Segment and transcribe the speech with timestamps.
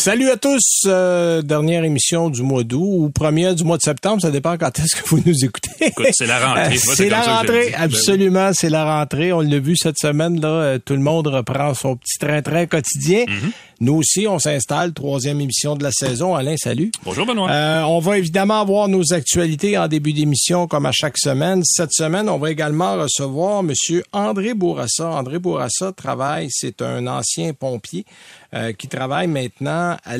[0.00, 4.22] Salut à tous, euh, dernière émission du mois d'août ou première du mois de septembre,
[4.22, 5.68] ça dépend quand est-ce que vous nous écoutez.
[5.82, 6.74] Écoute, c'est la rentrée.
[6.74, 9.34] Euh, c'est la rentrée, absolument, c'est la rentrée.
[9.34, 13.26] On l'a vu cette semaine là, euh, tout le monde reprend son petit train-train quotidien.
[13.28, 13.52] Mhm.
[13.82, 16.34] Nous aussi, on s'installe, troisième émission de la saison.
[16.34, 16.92] Alain, salut.
[17.02, 17.50] Bonjour Benoît.
[17.50, 21.62] Euh, on va évidemment avoir nos actualités en début d'émission comme à chaque semaine.
[21.64, 25.08] Cette semaine, on va également recevoir Monsieur André Bourassa.
[25.10, 28.04] André Bourassa travaille, c'est un ancien pompier
[28.54, 30.18] euh, qui travaille maintenant à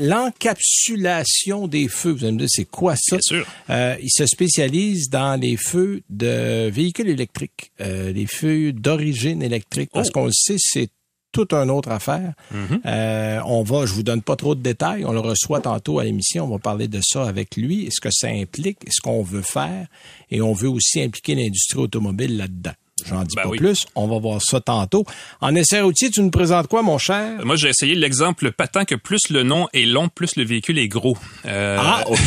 [0.00, 2.10] l'encapsulation des feux.
[2.12, 3.16] Vous allez me dire, c'est quoi ça?
[3.16, 3.46] Bien sûr.
[3.70, 9.90] Euh, il se spécialise dans les feux de véhicules électriques, euh, les feux d'origine électrique,
[9.92, 10.12] parce Oh.
[10.12, 10.88] qu'on le sait, c'est
[11.32, 12.32] toute une autre affaire.
[12.52, 12.80] Mhm.
[12.86, 16.04] Euh, on va, je vous donne pas trop de détails, on le reçoit tantôt à
[16.04, 19.42] l'émission, on va parler de ça avec lui, ce que ça implique, ce qu'on veut
[19.42, 19.88] faire,
[20.30, 22.74] et on veut aussi impliquer l'industrie automobile là-dedans.
[23.06, 23.58] J'en dis Ben pas oui.
[23.58, 25.04] plus, on va voir ça tantôt.
[25.40, 27.44] En essai routier, tu nous présentes quoi, mon cher?
[27.44, 30.86] Moi, j'ai essayé l'exemple patent que plus le nom est long, plus le véhicule est
[30.88, 31.16] gros.
[31.44, 32.20] Euh, Ah, OK.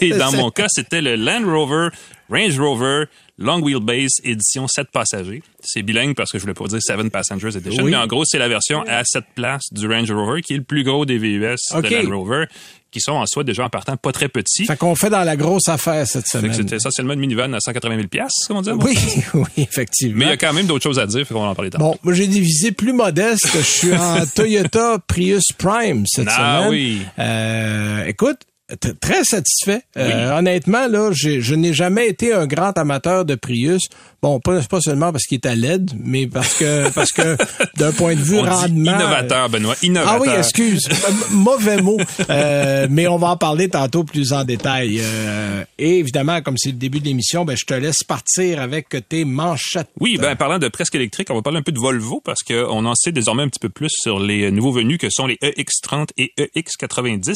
[0.00, 1.88] et dans mon cas, c'était le Land Rover
[2.30, 3.04] Range Rover
[3.36, 5.42] Long Wheelbase édition 7 passagers.
[5.66, 7.90] C'est bilingue parce que je voulais pas dire 7 Passengers Edition, Oui.
[7.90, 10.62] mais en gros, c'est la version à 7 places du Range Rover qui est le
[10.64, 12.44] plus gros des VUS de Land Rover,
[12.90, 14.66] qui sont en soi déjà en partant pas très petits.
[14.66, 16.54] fait qu'on fait dans la grosse affaire cette Fait que semaine.
[16.54, 18.70] c'était essentiellement une minivan à 180 000 piastres, comme on dit.
[18.70, 18.96] Oui,
[19.34, 20.18] oui, effectivement.
[20.18, 21.70] Mais il y a quand même d'autres choses à dire, fait qu'on va en parler
[21.70, 21.84] tantôt.
[21.84, 23.48] Bon, moi j'ai des visées plus modestes.
[23.52, 26.70] Je suis en Toyota Prius Prime cette Ah semaine.
[26.70, 27.02] oui.
[27.18, 28.38] Euh, écoute,
[28.80, 29.82] t- très satisfait.
[29.96, 33.82] Euh, honnêtement, là, j'ai- je n'ai jamais été un grand amateur de Prius.
[34.24, 37.36] Bon, pas, pas seulement parce qu'il est à LED, mais parce que parce que
[37.76, 38.96] d'un point de vue On dit rendement.
[38.96, 40.14] innovateur, Benoît, innovateur.
[40.16, 40.88] Ah oui, excuse,
[41.30, 41.98] mauvais mot.
[42.30, 45.00] Euh, mais on va en parler tantôt plus en détail.
[45.02, 48.96] Euh, et évidemment, comme c'est le début de l'émission, ben je te laisse partir avec
[49.10, 49.90] tes manchettes.
[50.00, 52.86] Oui, ben parlant de presque électrique, on va parler un peu de Volvo parce qu'on
[52.86, 56.08] en sait désormais un petit peu plus sur les nouveaux venus que sont les EX30
[56.16, 57.34] et EX90.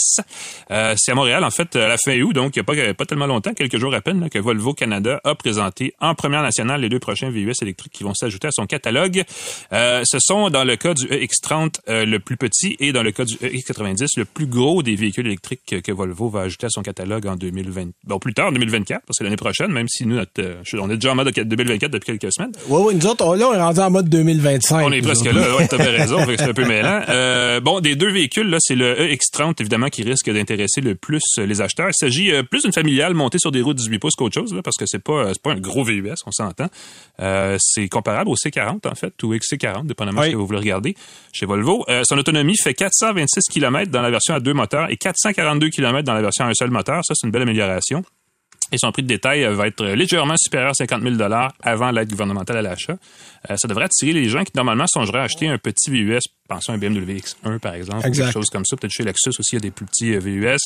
[0.71, 2.95] Euh, c'est à Montréal, en fait, à la fin août, donc il n'y a pas,
[2.95, 6.41] pas tellement longtemps, quelques jours à peine, là, que Volvo Canada a présenté en première
[6.41, 9.25] nationale les deux prochains VUS électriques qui vont s'ajouter à son catalogue.
[9.73, 13.13] Euh, ce sont, dans le cas du EX30, euh, le plus petit et dans le
[13.13, 16.71] cas du EX90, le plus gros des véhicules électriques que, que Volvo va ajouter à
[16.71, 17.91] son catalogue en 2020.
[18.05, 20.91] Bon, plus tard, en 2024, parce que l'année prochaine, même si nous, notre, euh, on
[20.91, 22.53] est déjà en mode 2024 depuis quelques semaines.
[22.69, 24.87] Oui, oui, nous autres, on, là, on est rendu en mode 2025.
[24.87, 25.35] On est presque autres.
[25.35, 27.03] là, ouais, bien raison, c'est un peu mêlant.
[27.09, 31.23] Euh, bon, des deux véhicules, là, c'est le EX30, évidemment, qui risque d'intéresser le plus
[31.39, 31.89] les acheteurs.
[31.89, 34.77] Il s'agit plus d'une familiale montée sur des routes 18 pouces qu'autre chose, là, parce
[34.77, 36.68] que c'est pas, pas un gros VUS, on s'entend.
[37.21, 40.31] Euh, c'est comparable au C40, en fait, ou XC40, dépendamment de Oui.
[40.31, 40.95] ce que vous voulez regarder
[41.33, 41.85] chez Volvo.
[41.89, 46.05] Euh, son autonomie fait 426 km dans la version à deux moteurs et 442 km
[46.05, 47.05] dans la version à un seul moteur.
[47.05, 48.05] Ça, c'est une belle amélioration.
[48.71, 51.17] Et son prix de détail euh, va être légèrement supérieur à 50 000
[51.63, 52.97] avant l'aide gouvernementale à l'achat.
[53.51, 56.21] Euh, ça devrait attirer les gens qui, normalement, songeraient à acheter un petit VUS.
[56.49, 58.25] Pensons à un BMW X1, par exemple, ou Exact.
[58.25, 58.77] quelque chose comme ça.
[58.77, 60.57] Peut-être chez Lexus aussi, il y a des plus petits euh, VUS.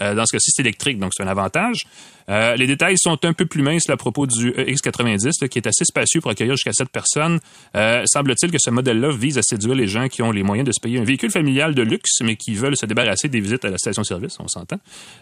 [0.00, 1.82] Euh, dans ce cas-ci, c'est électrique, donc c'est un avantage.
[2.30, 5.58] Euh, les détails sont un peu plus minces là, à propos du X90, là, qui
[5.58, 7.40] est assez spacieux pour accueillir jusqu'à 7 personnes.
[7.76, 10.72] Euh, semble-t-il que ce modèle-là vise à séduire les gens qui ont les moyens de
[10.72, 13.70] se payer un véhicule familial de luxe, mais qui veulent se débarrasser des visites à
[13.70, 14.78] la station-service, on s'entend.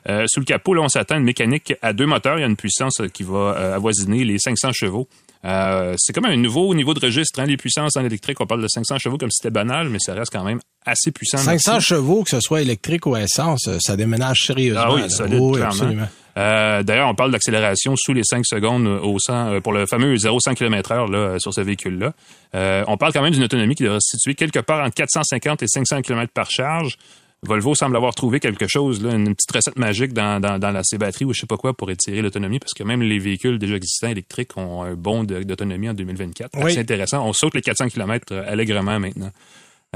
[0.09, 2.39] Euh, sous le capot, là, on s'attend à une mécanique à deux moteurs.
[2.39, 5.09] Il y a une puissance qui va avoisiner les 500 chevaux.
[5.45, 7.41] Euh, c'est comme un nouveau niveau de registre.
[7.41, 9.99] Hein, les puissances en électrique, on parle de 500 chevaux comme si c'était banal, mais
[9.99, 11.39] ça reste quand même assez puissant.
[11.39, 11.87] 500 là-dessus.
[11.89, 14.83] chevaux, que ce soit électrique ou essence, euh, ça déménage sérieusement.
[14.85, 16.07] Ah oui, solide, Oui, absolument.
[16.39, 20.17] Euh, D'ailleurs, on parle d'accélération sous les 5 secondes au 100, euh, pour le fameux
[20.17, 22.13] 0-100 km heure là, euh, sur ce véhicule-là.
[22.55, 25.63] Euh, on parle quand même d'une autonomie qui devrait se situer quelque part entre 450
[25.63, 26.97] et 500 km par charge.
[27.45, 30.83] Volvo semble avoir trouvé quelque chose, là, une petite recette magique dans, dans, dans la,
[30.85, 33.59] ses batteries ou je sais pas quoi pour étirer l'autonomie, parce que même les véhicules
[33.59, 36.51] déjà existants électriques ont un bon de- d'autonomie en 2024.
[36.63, 36.73] Oui.
[36.75, 37.27] C'est intéressant.
[37.27, 39.31] On saute les 400 km allègrement maintenant.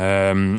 [0.01, 0.59] Euh,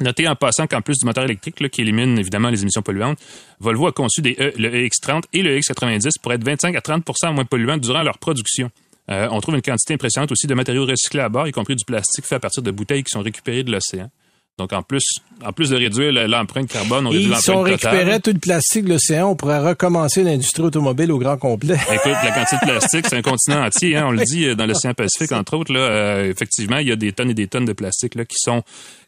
[0.00, 3.18] Notez en passant qu'en plus du moteur électrique là, qui élimine évidemment les émissions polluantes,
[3.60, 7.32] Volvo a conçu des E- le EX30 et le EX90 pour être 25 à 30%
[7.32, 8.70] moins polluants durant leur production.
[9.10, 11.84] Euh, on trouve une quantité impressionnante aussi de matériaux recyclés à bord, y compris du
[11.84, 14.10] plastique fait à partir de bouteilles qui sont récupérées de l'océan.
[14.56, 15.02] Donc en plus,
[15.44, 17.96] en plus de réduire l'empreinte carbone, on Et réduit l'empreinte totale.
[17.96, 21.74] récupérés tout le plastique de l'océan, on pourrait recommencer l'industrie automobile au grand complet.
[21.92, 23.96] Écoute, la quantité de plastique, c'est un continent entier.
[23.96, 25.72] Hein, on le dit euh, dans l'océan Pacifique, entre autres.
[25.72, 28.36] Là, euh, effectivement, il y a des tonnes et des tonnes de plastique là, qui
[28.38, 28.62] sont,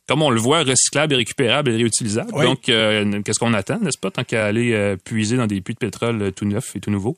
[0.09, 2.31] comme on le voit, recyclables et récupérables et réutilisables.
[2.33, 2.45] Oui.
[2.45, 5.75] Donc, euh, qu'est-ce qu'on attend, n'est-ce pas, tant qu'à aller euh, puiser dans des puits
[5.75, 7.17] de pétrole euh, tout neufs et tout nouveaux?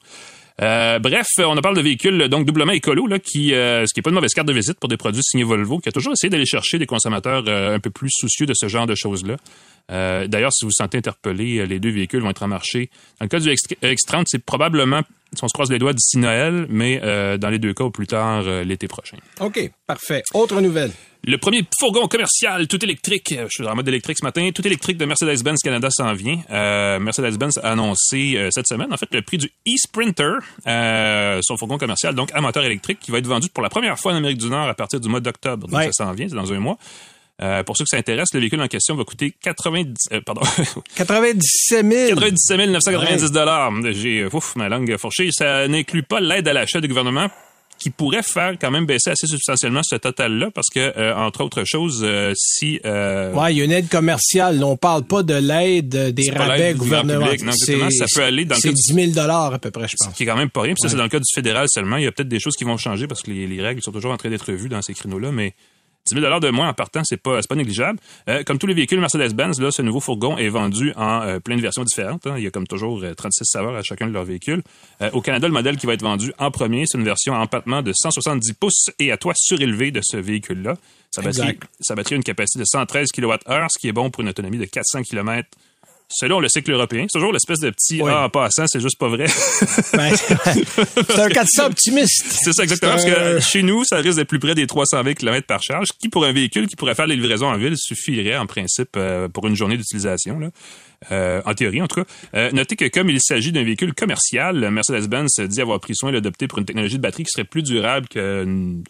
[0.60, 4.02] Euh, bref, on parle de véhicules donc doublement écolo, là, qui, euh, ce qui est
[4.02, 6.30] pas une mauvaise carte de visite pour des produits signés Volvo, qui a toujours essayé
[6.30, 9.36] d'aller chercher des consommateurs euh, un peu plus soucieux de ce genre de choses-là.
[9.90, 12.90] D'ailleurs, si vous vous sentez interpellé, les deux véhicules vont être en marché.
[13.20, 15.00] Dans le cas du X30, c'est probablement
[15.34, 17.00] si on se croise les doigts d'ici Noël, mais
[17.38, 19.16] dans les deux cas, au plus tard l'été prochain.
[19.40, 20.22] OK, parfait.
[20.34, 20.90] Autre nouvelle.
[21.28, 24.96] Le premier fourgon commercial tout électrique, je suis en mode électrique ce matin, tout électrique
[24.96, 26.40] de Mercedes-Benz Canada s'en vient.
[26.50, 31.58] Euh, Mercedes-Benz a annoncé euh, cette semaine, en fait, le prix du e-Sprinter, euh, son
[31.58, 34.16] fourgon commercial, donc à moteur électrique, qui va être vendu pour la première fois en
[34.16, 35.68] Amérique du Nord à partir du mois d'octobre.
[35.68, 36.78] Donc ça s'en vient, c'est dans un mois.
[37.42, 40.40] Euh, pour ceux que ça intéresse, le véhicule en question va coûter 90, euh, pardon.
[40.96, 42.08] 97 000.
[42.14, 43.70] 97 990 dollars.
[43.90, 45.28] J'ai, ouf, ma langue fourchée.
[45.30, 47.28] Ça n'inclut pas l'aide à l'achat du gouvernement
[47.78, 51.64] qui pourrait faire quand même baisser assez substantiellement ce total-là, parce que, euh, entre autres
[51.64, 52.80] choses, euh, si...
[52.84, 54.62] Euh, ouais, il y a une aide commerciale.
[54.64, 57.52] On parle pas de l'aide des rabais gouvernementaux.
[57.52, 60.12] ça peut aller dans C'est 10 000 à peu près, je pense.
[60.12, 60.74] Ce qui est quand même pas rien.
[60.74, 61.96] Puis ça, c'est dans le cas du fédéral seulement.
[61.96, 63.92] Il y a peut-être des choses qui vont changer parce que les, les règles sont
[63.92, 65.54] toujours en train d'être revues dans ces créneaux-là, mais
[66.14, 67.98] 10 000 de moins en partant, c'est pas, pas négligeable.
[68.28, 71.56] Euh, comme tous les véhicules Mercedes-Benz, là, ce nouveau fourgon est vendu en euh, plein
[71.56, 72.26] de versions différentes.
[72.26, 72.34] Hein.
[72.36, 74.62] Il y a comme toujours 36 euh, saveurs à chacun de leurs véhicules.
[75.12, 77.82] au Canada, le modèle qui va être vendu en premier, c'est une version en empattement
[77.82, 80.74] de 170 pouces et à toit surélevé de ce véhicule-là.
[81.10, 84.22] Sa batterie, sa batterie a une capacité de 113 kWh, ce qui est bon pour
[84.22, 85.48] une autonomie de 400 km
[86.08, 87.06] selon le cycle européen.
[87.08, 89.26] C'est toujours l'espèce de petit Ah, en passant, c'est juste pas vrai.
[89.92, 92.26] Ben, c'est un 400 optimiste.
[92.28, 92.92] C'est ça, exactement.
[92.92, 96.08] Parce que chez nous, ça risque d'être plus près des 320 km par charge, qui
[96.08, 99.46] pour un véhicule qui pourrait faire les livraisons en ville suffirait en principe euh, pour
[99.46, 100.38] une journée d'utilisation.
[101.12, 102.10] Euh, en théorie en tout cas.
[102.34, 106.48] Euh, notez que comme il s'agit d'un véhicule commercial, Mercedes-Benz dit avoir pris soin d'adopter
[106.48, 108.08] pour une technologie de batterie qui serait plus durable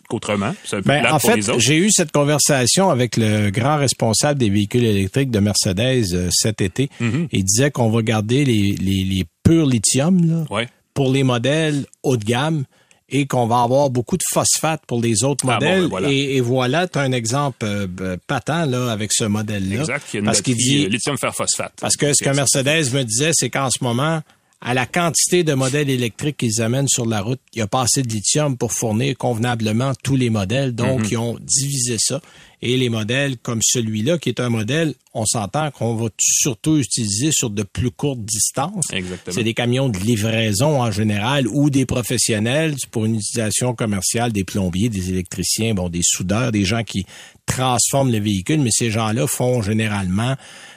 [0.09, 0.55] qu'autrement.
[0.87, 5.39] Ben, en fait, j'ai eu cette conversation avec le grand responsable des véhicules électriques de
[5.39, 6.89] Mercedes euh, cet été.
[6.99, 7.29] Mm-hmm.
[7.31, 10.65] Il disait qu'on va garder les, les, les purs lithium là,
[10.95, 12.65] pour les modèles haut de gamme
[13.11, 15.89] et qu'on va avoir beaucoup de phosphate pour les autres ah, modèles.
[15.89, 19.81] Ben et, voilà, tu as un exemple euh, patent là avec ce modèle-là.
[19.81, 21.73] Exact, il y a une parce qu'il dit euh, lithium fer phosphate.
[21.81, 24.21] Parce que ce que Mercedes me disait, c'est qu'en ce moment,
[24.61, 27.83] à la quantité de modèles électriques qu'ils amènent sur la route, il n'y a pas
[27.83, 30.75] assez de lithium pour fournir convenablement tous les modèles.
[30.75, 31.13] Donc, mm-hmm.
[31.13, 32.21] ils ont divisé ça.
[32.61, 37.31] Et les modèles comme celui-là, qui est un modèle, on s'entend qu'on va surtout utiliser
[37.33, 38.93] sur de plus courtes distances.
[38.93, 39.35] Exactement.
[39.35, 44.45] C'est des camions de livraison en général ou des professionnels pour une utilisation commerciale, des
[44.45, 47.07] plombiers, des électriciens, bon, des soudeurs, des gens qui
[47.47, 50.37] transforment le véhicule, mais ces gens-là font généralement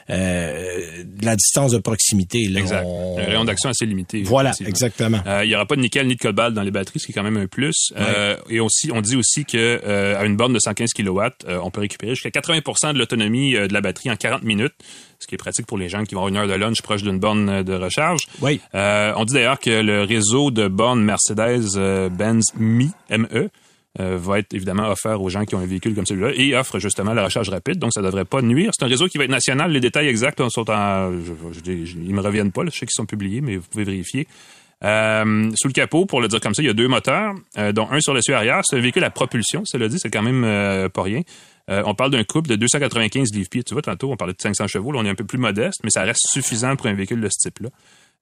[0.10, 2.48] euh, de la distance de proximité.
[2.48, 2.86] Là, exact.
[2.86, 4.24] Un rayon d'action assez limité.
[4.24, 5.20] Voilà, exactement.
[5.26, 7.12] Euh, il n'y aura pas de nickel ni de cobalt dans les batteries, ce qui
[7.12, 7.94] est quand même un plus.
[7.98, 11.82] Euh, et aussi, on dit aussi que à une borne de 115 kW, on peut
[11.82, 14.74] récupérer jusqu'à 80% de l'autonomie de la batterie en 40 minutes,
[15.20, 17.04] ce qui est pratique pour les gens qui vont avoir une heure de lunch proche
[17.04, 18.22] d'une borne de recharge.
[18.42, 18.62] Oui.
[18.74, 23.50] on dit d'ailleurs que le réseau de bornes Mercedes-Benz MI, ME,
[24.00, 26.80] euh, va être évidemment offert aux gens qui ont un véhicule comme celui-là et offre
[26.80, 27.78] justement la recharge rapide.
[27.78, 28.72] Donc, ça devrait pas nuire.
[28.74, 29.70] C'est un réseau qui va être national.
[29.72, 31.12] Les détails exacts sont en...
[31.12, 32.64] Je, ils me reviennent pas.
[32.64, 32.70] Là.
[32.72, 34.28] Je sais qu'ils sont publiés, mais vous pouvez vérifier.
[34.86, 37.74] Euh, sous le capot, pour le dire comme ça, il y a deux moteurs, euh,
[37.74, 38.62] dont un sur le dessus arrière.
[38.64, 41.22] C'est un véhicule à propulsion, cela dit, c'est quand même pas rien.
[41.68, 43.64] On parle d'un couple de 295 livres-pieds.
[43.64, 44.92] Tu vois, tantôt, on parlait de 500 chevaux.
[44.92, 47.30] Là, on est un peu plus modeste, mais ça reste suffisant pour un véhicule de
[47.30, 47.70] ce type-là.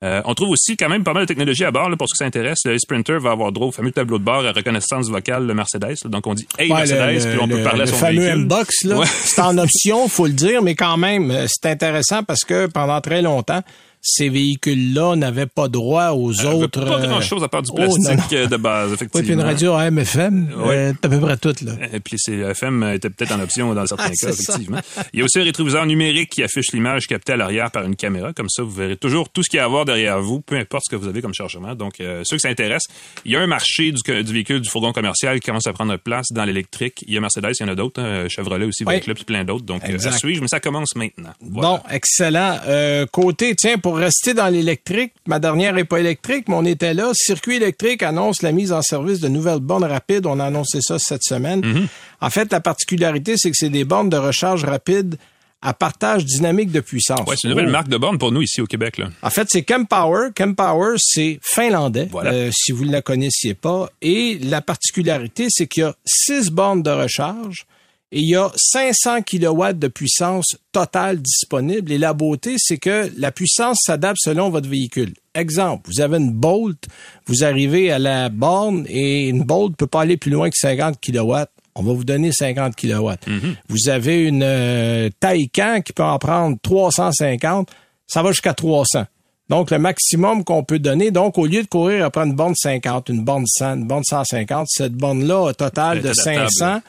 [0.02, 2.14] Euh, on trouve aussi quand même pas mal de technologie à bord, là, pour ce
[2.14, 2.60] qui s'intéresse.
[2.64, 5.96] Le Sprinter va avoir droit au fameux tableau de bord à reconnaissance vocale de Mercedes.
[6.06, 9.04] donc on dit Hey Mercedes, puis on peut parler à son fameux M-Box, là.
[9.06, 13.02] C'est en option, faut le dire, mais quand même, euh, c'est intéressant parce que pendant
[13.02, 13.62] très longtemps,
[14.02, 16.86] ces véhicules-là n'avaient pas droit aux autres.
[16.86, 19.10] Pas grand-chose à part du oh, plastique euh, de base, effectivement.
[19.20, 20.76] Oui, puis une radio AM/FM, oui.
[20.76, 21.74] euh, à peu près tout là.
[21.92, 24.80] Et puis c'est FM était peut-être en option dans certains ah, cas, effectivement.
[25.14, 27.96] Il y a aussi un rétroviseur numérique qui affiche l'image captée à l'arrière par une
[27.96, 30.40] caméra, comme ça vous verrez toujours tout ce qu'il y a à voir derrière vous,
[30.42, 31.76] peu importe ce que vous avez comme chargement.
[31.76, 32.84] Donc euh, ceux que ça intéresse,
[33.26, 35.98] il y a un marché du, du, véhicule, du fourgon commercial qui commence à prendre
[35.98, 37.04] place dans l'électrique.
[37.08, 39.00] Il y a Mercedes, il y en a d'autres, hein, Chevrolet aussi, oui.
[39.00, 39.66] puis plein d'autres.
[39.66, 41.32] Donc euh, à suivre, mais ça commence maintenant.
[41.42, 42.60] Bon, excellent.
[42.68, 45.14] Euh, côté, tiens, pour rester dans l'électrique électrique.
[45.28, 47.12] Ma dernière n'est pas électrique, mais on était là.
[47.14, 50.26] Circuit électrique annonce la mise en service de nouvelles bornes rapides.
[50.26, 51.62] On a annoncé ça cette semaine.
[51.62, 51.88] Mm-hmm.
[52.22, 55.18] En fait, la particularité, c'est que c'est des bornes de recharge rapide
[55.62, 57.28] à partage dynamique de puissance.
[57.28, 57.72] Ouais, c'est une nouvelle oh.
[57.72, 58.98] marque de borne pour nous ici au Québec.
[58.98, 59.10] Là.
[59.22, 60.30] En fait, c'est Kempower.
[60.34, 63.90] Kempower, c'est finlandais, euh, si vous ne la connaissiez pas.
[64.02, 67.66] Et la particularité, c'est qu'il y a six bornes de recharge
[68.12, 71.92] et il y a 500 kW de puissance totale disponible.
[71.92, 75.14] Et la beauté, c'est que la puissance s'adapte selon votre véhicule.
[75.36, 76.88] Exemple, vous avez une Bolt,
[77.28, 81.00] vous arrivez à la borne et une Bolt peut pas aller plus loin que 50
[81.00, 81.34] kW.
[81.76, 82.90] On va vous donner 50 kW.
[82.90, 83.56] Mm-hmm.
[83.70, 87.70] Vous avez une euh, Taycan qui peut en prendre 350,
[88.08, 89.06] ça va jusqu'à 300.
[89.50, 91.12] Donc, le maximum qu'on peut donner.
[91.12, 94.68] Donc, au lieu de courir après une borne 50, une borne 100, une borne 150,
[94.70, 96.82] cette borne-là, au total de 500,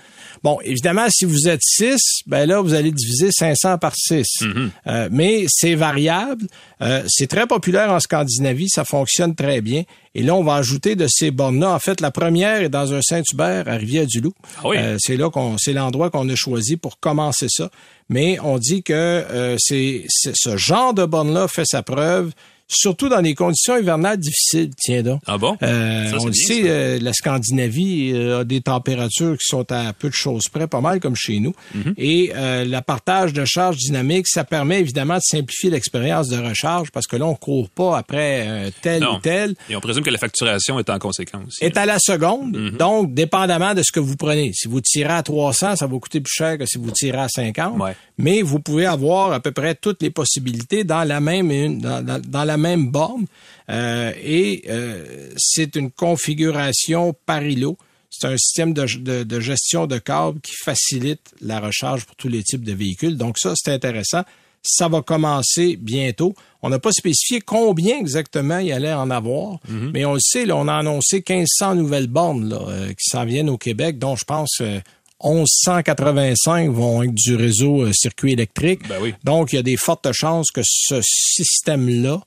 [0.42, 4.26] Bon, évidemment, si vous êtes 6, ben là, vous allez diviser 500 par 6.
[4.40, 4.70] Mhm.
[4.86, 6.46] Euh, mais c'est variable.
[6.80, 8.68] Euh, c'est très populaire en Scandinavie.
[8.70, 9.82] Ça fonctionne très bien.
[10.14, 11.74] Et là, on va ajouter de ces bornes-là.
[11.74, 14.32] En fait, la première est dans un Saint-Hubert à Rivière-du-Loup.
[14.58, 14.76] Ah oui.
[14.78, 17.70] Euh, c'est là qu'on, c'est l'endroit qu'on a choisi pour commencer ça.
[18.10, 22.32] Mais on dit que euh, c'est, ce genre de borne-là fait sa preuve,
[22.70, 24.70] surtout dans les conditions hivernales difficiles.
[24.78, 25.20] Tiens donc.
[25.26, 25.56] Ah bon?
[25.62, 29.70] Euh, Ça, on le bien, sait, euh, la Scandinavie euh, a des températures qui sont
[29.72, 31.52] à peu de choses près, pas mal comme chez nous.
[31.74, 31.94] Mhm.
[31.98, 36.90] Et euh, le partage de charge dynamique, ça permet évidemment de simplifier l'expérience de recharge
[36.90, 39.16] parce que là, on court pas après euh, tel Non.
[39.16, 39.54] ou tel.
[39.68, 41.56] Et on présume que la facturation est en conséquence.
[41.60, 42.76] Est à la seconde, Mhm.
[42.76, 44.52] donc dépendamment de ce que vous prenez.
[44.54, 47.28] Si vous tirez à 300, ça va coûter plus cher que si vous tirez à
[47.28, 47.78] 50.
[47.80, 47.96] Ouais.
[48.18, 52.20] Mais vous pouvez avoir à peu près toutes les possibilités dans la même dans, dans-
[52.20, 53.26] dans la même borne.
[53.70, 57.76] Euh, et euh, c'est une configuration par îlot.
[58.10, 62.28] C'est un système de, de- de gestion de câbles qui facilite la recharge pour tous
[62.28, 63.16] les types de véhicules.
[63.16, 64.22] Donc ça, c'est intéressant.
[64.62, 66.34] Ça va commencer bientôt.
[66.60, 69.58] On n'a pas spécifié combien exactement il allait en avoir,
[69.94, 73.24] mais on le sait, là, on a annoncé 1500 nouvelles bornes là, euh, qui s'en
[73.24, 74.80] viennent au Québec, dont je pense euh,
[75.24, 78.86] 1185 vont être du réseau circuit électrique.
[78.88, 79.14] Ben oui.
[79.24, 82.20] Donc, il y a des fortes chances que ce système-là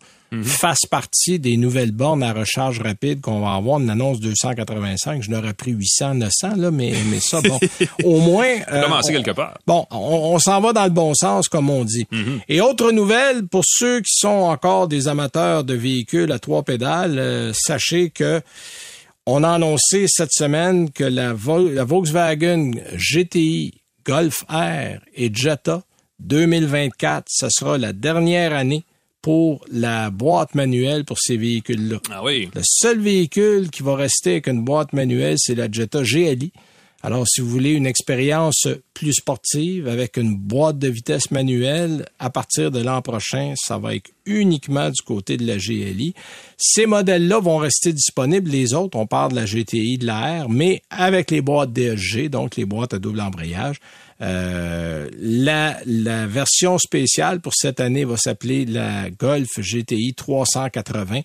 [0.43, 3.79] fasse partie des nouvelles bornes à recharge rapide qu'on va avoir.
[3.79, 7.59] Une annonce 285, je n'aurais pris 800, 900, là, mais, mais ça, bon,
[8.03, 8.55] au moins...
[8.71, 9.57] euh, commencer on- quelque part.
[9.67, 9.97] Bon, on,
[10.33, 12.07] on s'en va dans le bon sens, comme on dit.
[12.49, 17.19] Et autre nouvelle, pour ceux qui sont encore des amateurs de véhicules à trois pédales,
[17.19, 18.41] euh, sachez que
[19.25, 23.73] on a annoncé cette semaine que la Volkswagen GTI,
[24.05, 25.81] Golf R et Jetta
[26.19, 28.83] 2024, ce sera la dernière année
[29.23, 31.99] pour la boîte manuelle pour ces véhicules-là.
[32.11, 32.49] Ah oui.
[32.53, 36.51] Le seul véhicule qui va rester avec une boîte manuelle, c'est la Jetta GLI.
[37.05, 42.29] Alors, si vous voulez une expérience plus sportive avec une boîte de vitesse manuelle, à
[42.29, 46.13] partir de l'an prochain, ça va être uniquement du côté de la GLI.
[46.57, 48.49] Ces modèles-là vont rester disponibles.
[48.49, 52.29] Les autres, on parle de la GTI, de la R, mais avec les boîtes DSG,
[52.29, 53.77] donc les boîtes à double embrayage.
[54.23, 61.21] Euh, la, la version spéciale pour cette année va s'appeler la Golf GTI 380.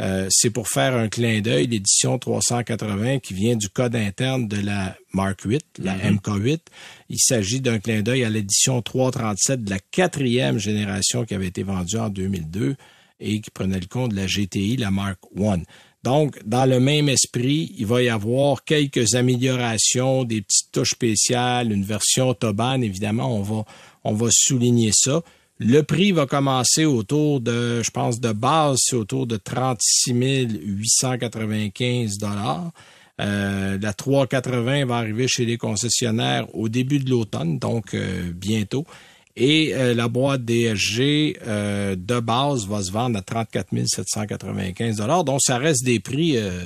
[0.00, 4.60] Euh, c'est pour faire un clin d'œil, l'édition 380 qui vient du code interne de
[4.60, 6.60] la Mark 8, la MK8.
[7.08, 11.62] Il s'agit d'un clin d'œil à l'édition 337 de la quatrième génération qui avait été
[11.62, 12.74] vendue en 2002
[13.20, 15.60] et qui prenait le compte de la GTI, la Mark 1.
[16.02, 21.72] Donc, dans le même esprit, il va y avoir quelques améliorations, des petites touches spéciales,
[21.72, 23.64] une version Autobahn, évidemment, on va,
[24.04, 25.20] on va souligner ça.
[25.58, 32.16] Le prix va commencer autour de, je pense, de base, c'est autour de 36 895
[32.16, 32.72] dollars.
[33.20, 38.86] Euh, la 380 va arriver chez les concessionnaires au début de l'automne, donc euh, bientôt.
[39.36, 45.38] Et euh, la boîte DSG euh, de base va se vendre à 34 795 Donc,
[45.40, 46.64] ça reste des prix euh,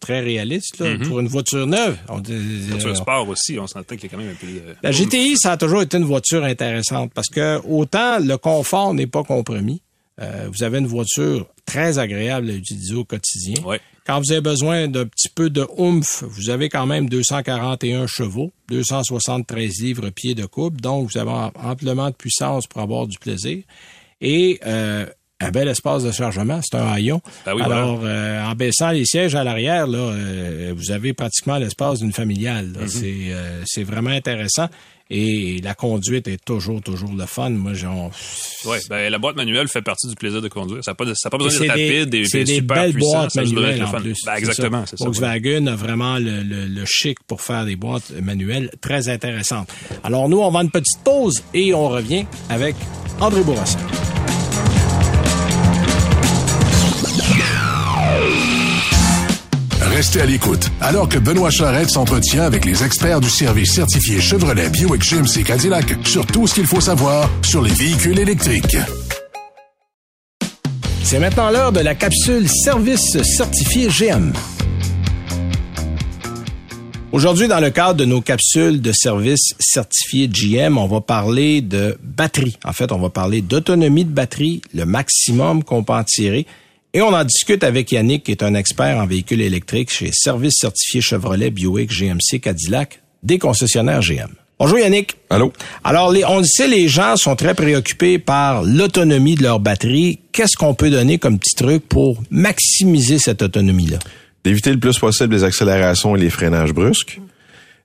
[0.00, 1.96] très réalistes là, pour une voiture neuve.
[2.08, 4.46] On Sur euh, sport aussi, on s'entend qu'il y a quand même un peu...
[4.46, 8.94] euh, la GTI, ça a toujours été une voiture intéressante parce que autant le confort
[8.94, 9.82] n'est pas compromis,
[10.20, 13.62] euh, vous avez une voiture très agréable à utiliser au quotidien.
[13.64, 13.80] Ouais.
[14.06, 18.52] Quand vous avez besoin d'un petit peu de oomph, vous avez quand même 241 chevaux,
[18.68, 23.64] 273 livres pieds de coupe, donc vous avez amplement de puissance pour avoir du plaisir.
[24.20, 25.06] Et euh,
[25.40, 27.20] un bel espace de chargement, c'est un haillon.
[27.44, 31.58] Ben oui, Alors, euh, en baissant les sièges à l'arrière, là, euh, vous avez pratiquement
[31.58, 32.68] l'espace d'une familiale.
[32.68, 32.88] Mm-hmm.
[32.88, 34.68] C'est euh, c'est vraiment intéressant.
[35.08, 37.50] Et la conduite est toujours, toujours le fun.
[37.50, 38.10] Moi, j'en...
[38.64, 40.82] Ouais, ben, la boîte manuelle fait partie du plaisir de conduire.
[40.82, 43.12] Ça n'a pas, ça pas besoin d'être rapide et, c'est des super belles puissant.
[43.12, 44.16] boîtes ça manuelles le en plus.
[44.26, 45.04] Ben, exactement, c'est ça.
[45.04, 45.10] ouais.
[45.12, 49.68] Volkswagen a vraiment le, le- le chic pour faire des boîtes manuelles très intéressantes.
[50.02, 52.74] Alors nous, on va une petite pause et on revient avec
[53.20, 53.78] André Bourassa.
[59.90, 64.68] Restez à l'écoute alors que Benoît Charrette s'entretient avec les experts du service certifié Chevrolet
[64.68, 68.76] Buick GMC Cadillac sur tout ce qu'il faut savoir sur les véhicules électriques.
[71.02, 74.32] C'est maintenant l'heure de la capsule service certifié GM.
[77.12, 81.96] Aujourd'hui, dans le cadre de nos capsules de service certifié GM, on va parler de
[82.02, 82.58] batterie.
[82.64, 86.46] En fait, on va parler d'autonomie de batterie, le maximum qu'on peut en tirer.
[86.96, 90.54] Et on en discute avec Yannick, qui est un expert en véhicules électriques chez Service
[90.58, 94.30] certifié Chevrolet Buick GMC Cadillac, des concessionnaires GM.
[94.58, 95.14] Bonjour Yannick.
[95.28, 95.52] Allô?
[95.84, 100.20] Alors, les, on le sait, les gens sont très préoccupés par l'autonomie de leur batterie.
[100.32, 103.98] Qu'est-ce qu'on peut donner comme petit truc pour maximiser cette autonomie-là?
[104.42, 107.20] D'éviter le plus possible les accélérations et les freinages brusques.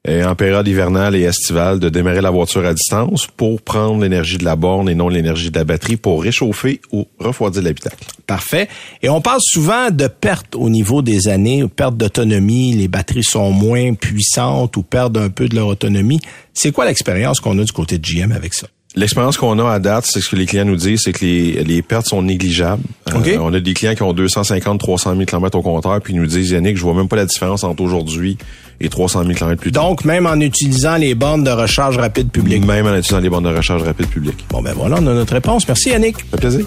[0.07, 4.39] Et en période hivernale et estivale, de démarrer la voiture à distance pour prendre l'énergie
[4.39, 8.03] de la borne et non l'énergie de la batterie pour réchauffer ou refroidir l'habitacle.
[8.25, 8.67] Parfait.
[9.03, 13.51] Et on parle souvent de perte au niveau des années, perte d'autonomie, les batteries sont
[13.51, 16.19] moins puissantes ou perdent un peu de leur autonomie.
[16.51, 18.67] C'est quoi l'expérience qu'on a du côté de GM avec ça?
[18.95, 21.63] L'expérience qu'on a à date, c'est ce que les clients nous disent, c'est que les,
[21.63, 22.83] les pertes sont négligeables.
[23.13, 26.19] Euh, on a des clients qui ont 250, 300 000 km au compteur, puis ils
[26.19, 28.37] nous disent, Yannick, je vois même pas la différence entre aujourd'hui
[28.81, 29.89] et 300 000 km plus tard.
[29.89, 32.65] Donc, même en utilisant les bornes de recharge rapide publique.
[32.65, 34.45] Même en utilisant les bornes de recharge rapide publique.
[34.49, 35.67] Bon, ben voilà, on a notre réponse.
[35.67, 36.17] Merci, Yannick.
[36.17, 36.65] Ça fait plaisir.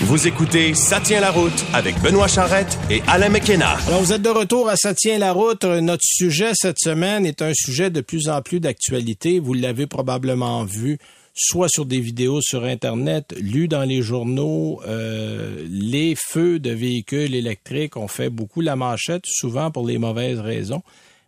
[0.00, 3.76] Vous écoutez Ça tient la route avec Benoît Charrette et Alain McKenna.
[3.88, 5.64] Alors, vous êtes de retour à Ça tient la route.
[5.64, 9.40] Notre sujet cette semaine est un sujet de plus en plus d'actualité.
[9.40, 10.98] Vous l'avez probablement vu
[11.36, 17.34] soit sur des vidéos sur Internet, lu dans les journaux, euh, les feux de véhicules
[17.34, 20.82] électriques ont fait beaucoup la manchette, souvent pour les mauvaises raisons.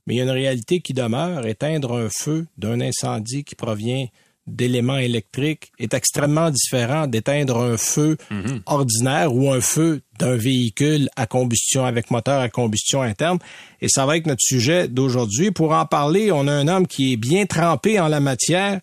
[0.06, 1.46] Mais il y a une réalité qui demeure.
[1.46, 4.06] Éteindre un feu d'un incendie qui provient
[4.46, 8.16] d'éléments électriques est extrêmement différent d'éteindre un feu
[8.64, 13.38] ordinaire ou un feu d'un véhicule à combustion avec moteur à combustion interne.
[13.82, 15.50] Et ça va être notre sujet d'aujourd'hui.
[15.50, 18.80] Pour en parler, on a un homme qui est bien trempé en la matière.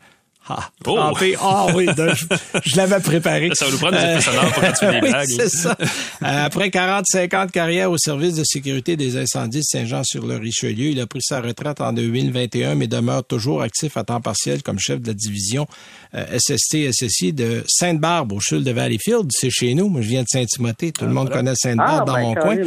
[0.48, 0.96] Ah, Oh.
[0.96, 1.36] trempé.
[1.42, 2.26] Ah oui, de- je,
[2.64, 3.50] je l'avais préparé.
[3.54, 5.76] Ça va nous prendre des effets sonores pour quand tu des oui, c'est ça.
[5.80, 11.22] Euh, après 40-50 carrières au service de sécurité des incendies de Saint-Jean-sur-le-Richelieu, il a pris
[11.24, 15.14] sa retraite en 2021, mais demeure toujours actif à temps partiel comme chef de la
[15.14, 15.66] division
[16.14, 19.30] euh, SST-SSI de Sainte-Barbe au CHUL de Valleyfield.
[19.32, 19.90] C'est chez nous.
[19.90, 20.92] Moi, je viens de Saint-Timothée.
[20.92, 22.58] Tout le monde connaît Sainte-Barbe Ah, dans ben, mon coin.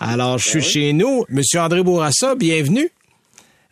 [0.00, 1.24] Alors, je suis chez nous.
[1.28, 2.90] Monsieur André Bourassa, bienvenue.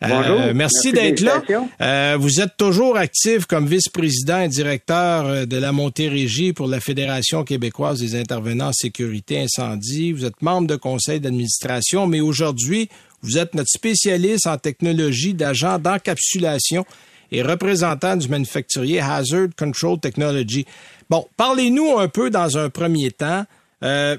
[0.03, 1.41] Euh, merci, d'être là.
[1.81, 6.79] Euh, vous êtes toujours actif comme vice-président et directeur euh, de la Montérégie pour la
[6.79, 10.11] Fédération québécoise des intervenants en sécurité incendie.
[10.11, 12.89] Vous êtes membre de conseil d'administration, mais aujourd'hui,
[13.23, 16.85] vous êtes notre spécialiste en technologie d'agent d'encapsulation
[17.31, 20.67] et représentant du manufacturier Hazard Control Technology.
[21.09, 23.45] Bon, parlez-nous un peu dans un premier temps.
[23.83, 24.17] Euh,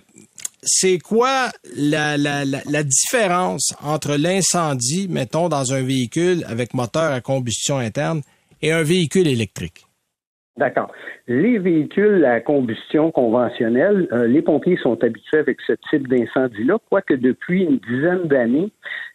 [0.71, 7.21] c'est quoi la, la, la, différence entre l'incendie, mettons, dans un véhicule avec moteur à
[7.21, 8.23] combustion interne
[8.63, 9.88] et un véhicule électrique?
[10.59, 10.91] D'accord.
[11.29, 17.15] Les véhicules à combustion conventionnelle, euh, les pompiers sont habitués avec ce type d'incendie-là, quoique
[17.15, 18.71] depuis une dizaine d'années,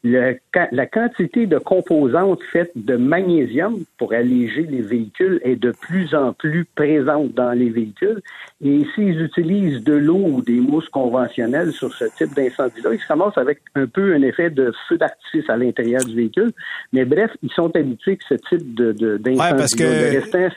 [0.05, 6.33] la quantité de composantes faites de magnésium pour alléger les véhicules est de plus en
[6.33, 8.21] plus présente dans les véhicules.
[8.63, 13.07] Et s'ils utilisent de l'eau ou des mousses conventionnelles sur ce type d'incendie-là, ils se
[13.07, 16.51] ramassent avec un peu un effet de feu d'artifice à l'intérieur du véhicule.
[16.93, 19.55] Mais bref, ils sont habitués que ce type de, de, d'incendie-là.
[19.55, 20.53] parce que-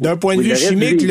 [0.00, 1.08] D'un point de Oui, vue chimique, véhicule,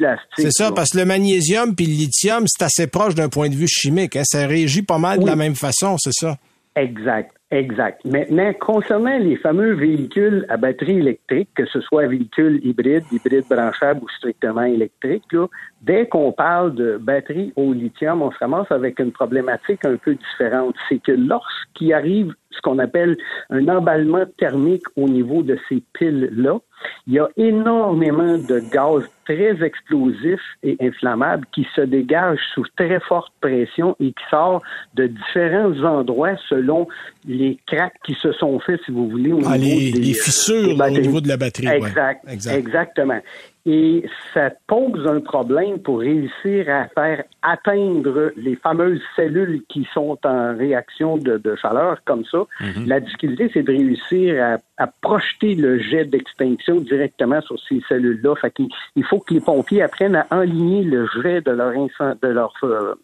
[0.00, 3.48] le- c'est ça, parce que le magnésium puis le lithium, c'est assez proche d'un point
[3.48, 4.16] de vue chimique.
[4.16, 4.22] Hein?
[4.24, 6.36] Ça réagit pas mal de la même façon, c'est ça?
[6.74, 8.04] Exact, exact.
[8.04, 14.00] Maintenant, concernant les fameux véhicules à batterie électrique, que ce soit véhicules hybrides, hybrides branchables
[14.02, 15.46] ou strictement électriques, là,
[15.80, 20.16] dès qu'on parle de batterie au lithium, on se ramasse avec une problématique un peu
[20.16, 20.74] différente.
[20.90, 23.16] C'est que lorsqu'il arrive ce qu'on appelle
[23.50, 26.58] un emballement thermique au niveau de ces piles-là,
[27.06, 33.00] il y a énormément de gaz très explosifs et inflammables qui se dégagent sous très
[33.00, 34.62] forte pression et qui sortent
[34.94, 36.86] de différents endroits selon
[37.26, 40.14] les cracks qui se sont faits, si vous voulez, au Ah, niveau les, des, les
[40.14, 41.66] fissures des là, au niveau de la batterie.
[41.68, 41.76] ouais.
[41.76, 42.24] Exact.
[42.56, 43.20] exactement.
[43.68, 50.16] Et ça pose un problème pour réussir à faire atteindre les fameuses cellules qui sont
[50.24, 52.44] en réaction de, de chaleur comme ça.
[52.86, 58.36] La difficulté, c'est de réussir à, à projeter le jet d'extinction directement sur ces cellules-là.
[58.36, 62.16] Fait qu'il il faut que les pompiers apprennent à enligner le jet de leur, incen-
[62.22, 62.94] de leur euh,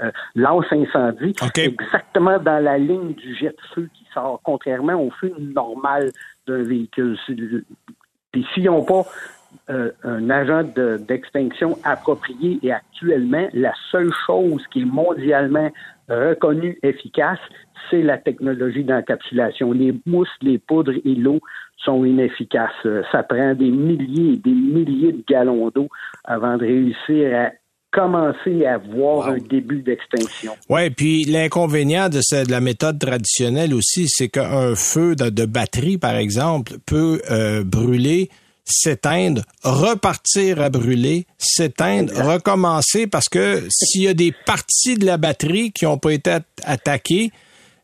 [0.00, 1.34] euh, lance incendie
[1.80, 6.12] exactement dans la ligne du jet de feu qui sort, contrairement au feu normal
[6.46, 7.18] d'un véhicule.
[8.30, 9.02] Puis s'ils n'ont pas
[9.70, 15.70] euh, un agent de- d'extinction approprié et actuellement, la seule chose qui est mondialement
[16.08, 17.38] reconnue efficace,
[17.90, 19.72] c'est la technologie d'encapsulation.
[19.72, 21.40] Les mousses, les poudres et l'eau
[21.78, 22.70] sont inefficaces.
[22.86, 25.88] Euh, Ça prend des milliers et des milliers de gallons d'eau
[26.24, 27.50] avant de réussir à
[27.92, 30.52] commencer à voir un début d'extinction.
[30.68, 36.16] Ouais, puis l'inconvénient de, la méthode traditionnelle aussi, c'est qu'un feu de, de batterie, par
[36.16, 38.30] exemple, peut euh, brûler,
[38.64, 45.16] s'éteindre, repartir à brûler, s'éteindre, recommencer, parce que s'il y a des parties de la
[45.16, 47.30] batterie qui n'ont pas été at- attaquées,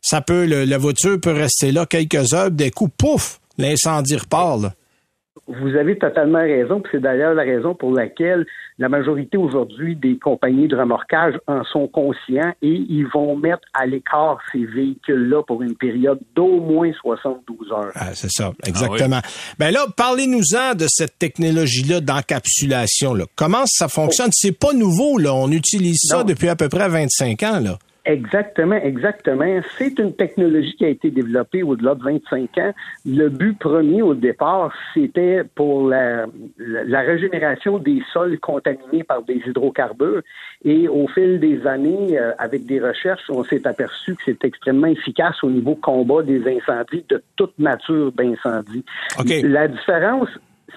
[0.01, 4.63] ça peut, le- la voiture peut rester là quelques heures, des coups, pouf, l'incendie repart.
[4.63, 4.73] Là.
[5.47, 8.47] Vous avez totalement raison, puis c'est d'ailleurs la raison pour laquelle
[8.81, 13.85] la majorité aujourd'hui des compagnies de remorquage en sont conscients et ils vont mettre à
[13.85, 17.93] l'écart ces véhicules-là pour une période d'au moins 72 heures.
[17.95, 19.21] Ah, c'est ça, exactement.
[19.23, 23.13] Ah ben là, parlez-nous-en de cette technologie-là d'encapsulation.
[23.37, 24.31] Comment ça fonctionne?
[24.33, 25.35] C'est pas nouveau, là.
[25.35, 27.79] On utilise ça depuis à peu près 25 ans, là.
[28.07, 29.61] Exactement, exactement.
[29.77, 32.73] C'est une technologie qui a été développée au-delà de 25 ans.
[33.05, 36.27] Le but premier au départ, c'était pour la,
[36.59, 40.23] la, régénération des sols contaminés par des hydrocarbures.
[40.65, 44.87] Et au fil des années, euh, avec des recherches, on s'est aperçu que c'est extrêmement
[44.87, 48.85] efficace au niveau combat des incendies, de toute nature d'incendie.
[49.43, 50.29] La différence,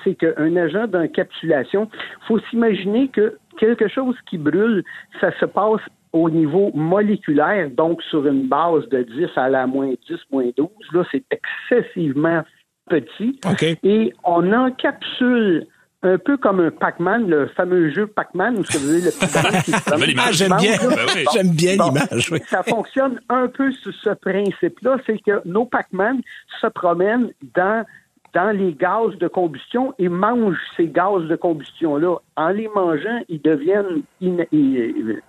[0.04, 1.90] c'est qu'un agent d'encapsulation,
[2.28, 4.84] faut s'imaginer que quelque chose qui brûle,
[5.22, 5.82] ça se passe
[6.14, 10.70] au niveau moléculaire, donc sur une base de 10 à la moins 10, moins 12,
[10.94, 12.44] là, c'est excessivement
[12.88, 13.40] petit.
[13.84, 15.68] Et on encapsule
[16.04, 19.72] un peu comme un Pac-Man, le fameux jeu Pac-Man, où vous avez le petit qui
[19.72, 22.30] se ah, J'aime bien, ben j'aime bien l'image.
[22.48, 26.22] Ça fonctionne un peu sur ce principe-là, c'est que nos Pac-Man
[26.62, 27.86] se promènent dans
[28.34, 32.18] dans les gaz de combustion et mangent ces gaz de combustion-là.
[32.36, 34.02] En les mangeant, ils deviennent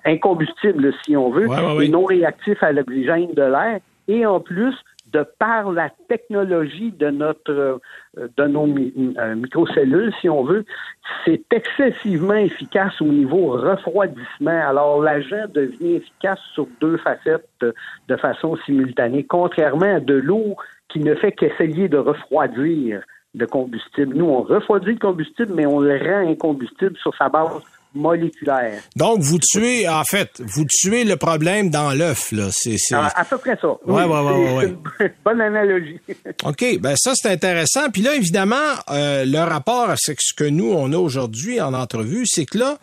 [0.05, 1.49] incombustibles, si on veut,
[1.83, 3.81] et non réactifs à l'oxygène de l'air.
[4.09, 4.75] Et en plus,
[5.15, 7.81] de par la technologie de notre
[8.19, 10.65] euh, de nos euh, microcellules, si on veut,
[11.25, 14.69] c'est excessivement efficace au niveau refroidissement.
[14.69, 20.57] Alors l'agent devient efficace sur deux facettes de façon simultanée, contrairement à de l'eau
[20.95, 23.03] qui ne fait qu'essayer de refroidir
[23.35, 24.15] le combustible.
[24.17, 27.51] Nous, on refroidit le combustible, mais on le rend incombustible sur sa base
[27.95, 28.81] moléculaire.
[28.95, 32.49] Donc, vous tuez, en fait, vous tuez le problème dans l'œuf, là.
[32.53, 33.69] C'est, ah, à peu près ça.
[33.87, 34.67] Oui, ouais, ouais, ouais,
[35.01, 35.99] une bonne analogie.
[36.45, 37.91] OK, ben ça, c'est intéressant.
[37.93, 38.55] Puis là, évidemment,
[38.91, 42.79] euh, le rapport à ce que nous, on a aujourd'hui en entrevue, c'est que là,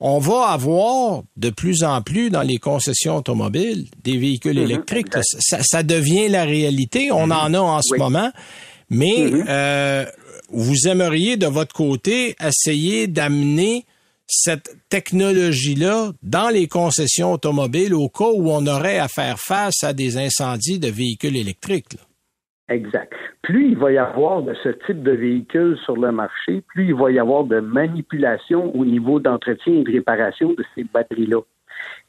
[0.00, 4.62] on va avoir de plus en plus dans les concessions automobiles des véhicules mm-hmm.
[4.62, 5.14] électriques.
[5.22, 7.12] Ça, devient la réalité.
[7.12, 7.32] On mm-hmm.
[7.32, 8.32] en a en ce moment.
[8.88, 9.44] Mais mm-hmm.
[9.48, 10.04] euh,
[10.50, 13.84] vous aimeriez de votre côté essayer d'amener
[14.26, 19.92] cette technologie-là dans les concessions automobiles au cas où on aurait à faire face à
[19.92, 21.96] des incendies de véhicules électriques.
[22.68, 23.12] Exact.
[23.42, 26.94] Plus il va y avoir de ce type de véhicules sur le marché, plus il
[26.94, 31.40] va y avoir de manipulation au niveau d'entretien et de réparation de ces batteries-là.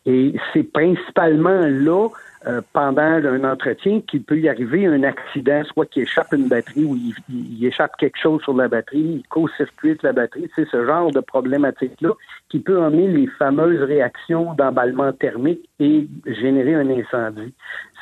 [0.06, 2.10] Et c'est principalement là,
[2.48, 6.86] euh, pendant un entretien, qu'il peut y arriver un accident, soit qu'il échappe une batterie
[6.86, 6.98] ou
[7.30, 10.50] il, échappe quelque chose sur la batterie, il court-circuite la batterie.
[10.56, 12.12] C'est ce genre de problématique-là
[12.50, 17.54] qui peut amener les fameuses réactions d'emballement thermique et générer un incendie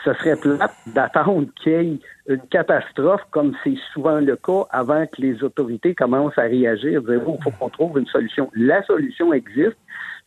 [0.04, 5.06] ce serait plate d'attendre qu'il y ait une catastrophe, comme c'est souvent le cas, avant
[5.08, 8.50] que les autorités commencent à réagir, dire, il faut qu'on trouve une solution.
[8.56, 9.78] La solution existe,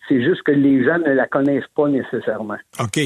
[0.08, 2.56] c'est juste que les gens ne la connaissent pas nécessairement.
[2.80, 3.00] OK.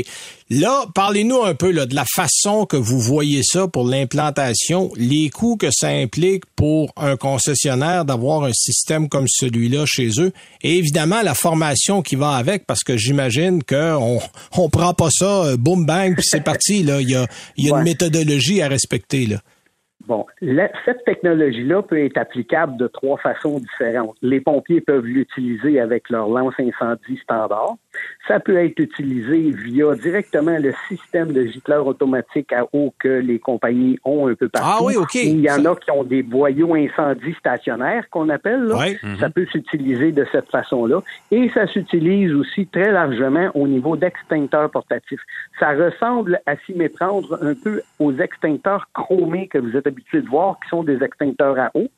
[0.48, 5.28] Là, parlez-nous un peu là, de la façon que vous voyez ça pour l'implantation, les
[5.28, 10.32] coûts que ça implique pour un concessionnaire d'avoir un système comme celui-là chez eux,
[10.62, 14.20] et évidemment la formation qui va avec, parce que j'imagine qu'on
[14.56, 16.82] on prend pas ça euh, boom bang puis c'est parti.
[16.82, 19.36] Là, il y a, y a une méthodologie à respecter là.
[20.06, 20.24] Bon,
[20.84, 24.16] cette technologie-là peut être applicable de trois façons différentes.
[24.22, 27.76] Les pompiers peuvent l'utiliser avec leur lance incendie standard.
[28.28, 33.38] Ça peut être utilisé via directement le système de gicleur automatique à eau que les
[33.38, 34.68] compagnies ont un peu partout.
[34.68, 35.14] Ah oui, OK.
[35.14, 38.62] Il y en a qui ont des boyaux incendies stationnaires qu'on appelle.
[38.64, 38.86] Là.
[39.20, 41.00] Ça peut s'utiliser de cette façon-là.
[41.30, 45.20] Et ça s'utilise aussi très largement au niveau d'extincteurs portatifs.
[45.60, 50.28] Ça ressemble à s'y méprendre un peu aux extincteurs chromés que vous êtes habitués de
[50.28, 51.88] voir, qui sont des extincteurs à eau.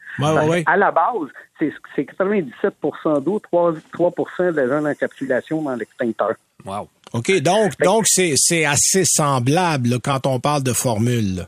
[0.66, 6.34] À la base, c'est 97% d'eau, 3%, 3 d'agent d'encapsulation dans l'extincteur.
[6.64, 6.88] Wow.
[7.12, 11.46] OK, donc donc c'est assez semblable quand on parle de formule.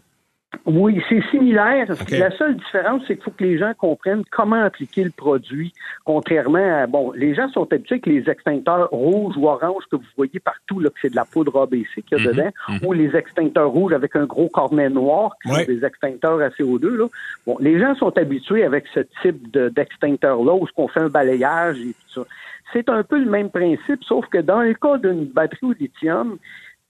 [0.66, 1.86] Oui, c'est similaire.
[2.10, 5.72] La seule différence, c'est qu'il faut que les gens comprennent comment appliquer le produit,
[6.04, 10.02] contrairement à, bon, les gens sont habitués que les extincteurs rouges ou oranges que vous
[10.16, 12.78] voyez partout, là, que c'est de la poudre ABC qu'il y a mhm, dedans, mhm.
[12.84, 16.88] ou les extincteurs rouges avec un gros cornet noir, qui sont des extincteurs à CO2,
[16.96, 17.06] là.
[17.46, 21.94] Bon, les gens sont habitués avec ce type d'extincteur-là, où on fait un balayage et
[21.94, 22.28] tout ça.
[22.72, 26.38] C'est un peu le même principe, sauf que dans le cas d'une batterie au lithium,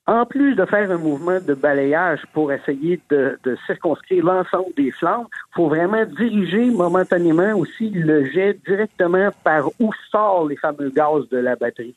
[0.07, 5.27] en plus de faire un mouvement de balayage pour essayer de, circonscrire l'ensemble des flammes,
[5.31, 11.29] il faut vraiment diriger momentanément aussi le jet directement par où sortent les fameux gaz
[11.29, 11.95] de la batterie.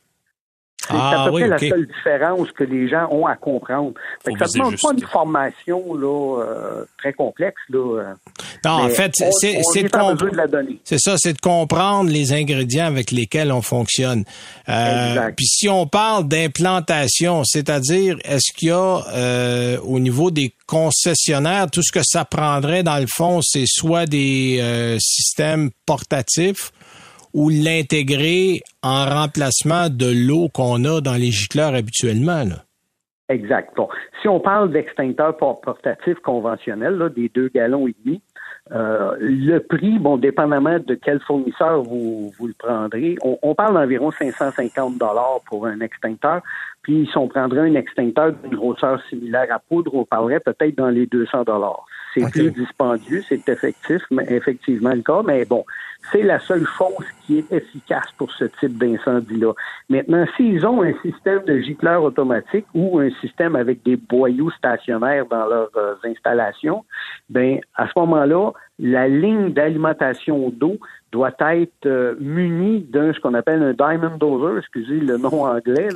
[0.86, 3.92] C'est Ah, à peu oui, près la seule différence que les gens ont à comprendre.
[4.24, 7.60] Ça viser demande pas une formation là, euh, très complexe.
[7.70, 8.14] Là, euh,
[8.64, 9.60] Non, en fait, c'est
[10.84, 14.24] c'est ça, c'est de comprendre les ingrédients avec lesquels on fonctionne.
[14.68, 15.36] Euh, Exact.
[15.36, 21.70] Puis si on parle d'implantation, c'est-à-dire est-ce qu'il y a euh, au niveau des concessionnaires,
[21.70, 26.72] tout ce que ça prendrait dans le fond, c'est soit des euh, systèmes portatifs
[27.34, 32.44] ou l'intégrer en remplacement de l'eau qu'on a dans les gicleurs habituellement.
[32.44, 32.64] Là?
[33.28, 33.74] Exact.
[33.76, 33.88] Bon,
[34.22, 38.20] si on parle d'extincteurs por- portatifs conventionnels, là, des deux gallons et demi,
[38.72, 43.74] euh, le prix, bon, dépendamment de quel fournisseur vous, vous le prendrez, on, on parle
[43.74, 46.40] d'environ 550 dollars pour un extincteur.
[46.82, 50.88] Puis si on prendrait un extincteur d'une grosseur similaire à poudre, on parlerait peut-être dans
[50.88, 51.84] les 200 dollars.
[52.14, 55.22] C'est plus dispendieux, c'est effectif, mais effectivement le cas.
[55.24, 55.64] Mais bon,
[56.12, 59.52] c'est la seule chose qui est efficace pour ce type d'incendie-là.
[59.88, 65.26] Maintenant, s'ils ont un système de gicleur automatique ou un système avec des boyaux stationnaires
[65.26, 66.84] dans leurs euh, installations,
[67.28, 70.78] ben à ce moment-là, la ligne d'alimentation d'eau
[71.12, 75.88] doit être euh, munie d'un ce qu'on appelle un diamond doser, excusez le nom anglais.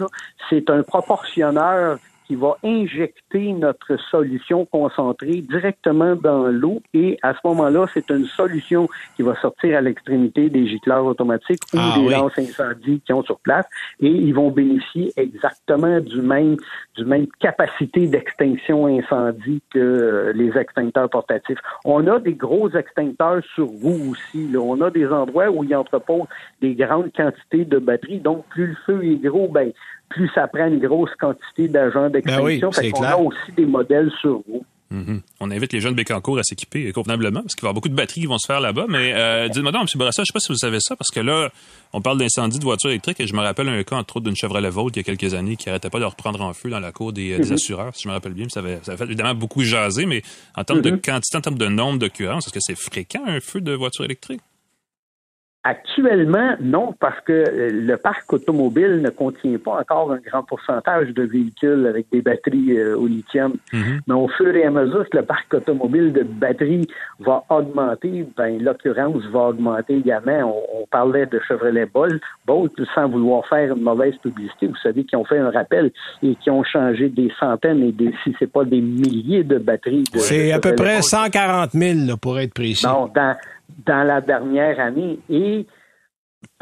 [0.48, 7.38] C'est un proportionneur qui va injecter notre solution concentrée directement dans l'eau et à ce
[7.44, 8.86] moment-là, c'est une solution
[9.16, 12.12] qui va sortir à l'extrémité des gicleurs automatiques ou Ah des oui.
[12.12, 13.64] lances incendies qui ont sur place
[14.00, 16.56] et ils vont bénéficier exactement du même
[16.96, 21.58] du même capacité d'extinction incendie que les extincteurs portatifs.
[21.86, 24.48] On a des gros extincteurs sur roue aussi.
[24.48, 24.58] Là.
[24.60, 26.26] On a des endroits où ils entreposent
[26.60, 28.20] des grandes quantités de batteries.
[28.20, 29.72] Donc, plus le feu est gros, ben
[30.08, 32.42] plus ça prend une grosse quantité d'agents d'extinction.
[32.44, 33.12] Ben oui, Fait c'est qu'on clair.
[33.12, 34.64] a aussi des modèles sur roue.
[34.90, 35.20] Mhm.
[35.40, 37.94] On invite les jeunes Bécancourt à s'équiper convenablement parce qu'il va y avoir beaucoup de
[37.94, 38.86] batteries qui vont se faire là-bas.
[38.88, 39.88] Mais euh, dites-moi donc, M.
[39.96, 41.50] Bourassa, je sais pas si vous savez ça parce que là,
[41.92, 44.36] on parle d'incendie de voitures électriques et je me rappelle un cas, entre autres, d'une
[44.36, 46.80] Chevrolet Volt il y a quelques années qui arrêtait pas de reprendre en feu dans
[46.80, 48.46] la cour des, euh, des assureurs, si je me rappelle bien.
[48.48, 50.22] Ça avait, ça avait fait évidemment beaucoup jaser, mais
[50.56, 53.60] en termes de quantité, en termes de nombre d'occurrences, est-ce que c'est fréquent un feu
[53.60, 54.40] de voiture électrique?
[55.68, 61.08] Actuellement, non, parce que euh, le parc automobile ne contient pas encore un grand pourcentage
[61.08, 63.52] de véhicules avec des batteries euh, au lithium.
[63.74, 66.86] Mais au fur et à mesure que le parc automobile de batteries
[67.20, 70.56] va augmenter, ben, l'occurrence va augmenter également.
[70.72, 74.68] On, on parlait de Chevrolet Bolt, Bolt, sans vouloir faire une mauvaise publicité.
[74.68, 75.90] Vous savez qu'ils ont fait un rappel
[76.22, 80.04] et qui ont changé des centaines et des, si c'est pas des milliers de batteries.
[80.14, 81.04] de C'est à peu près Bolt.
[81.04, 82.86] 140 000 là, pour être précis.
[82.86, 83.36] Non, dans,
[83.86, 85.18] dans la dernière année.
[85.28, 85.66] Et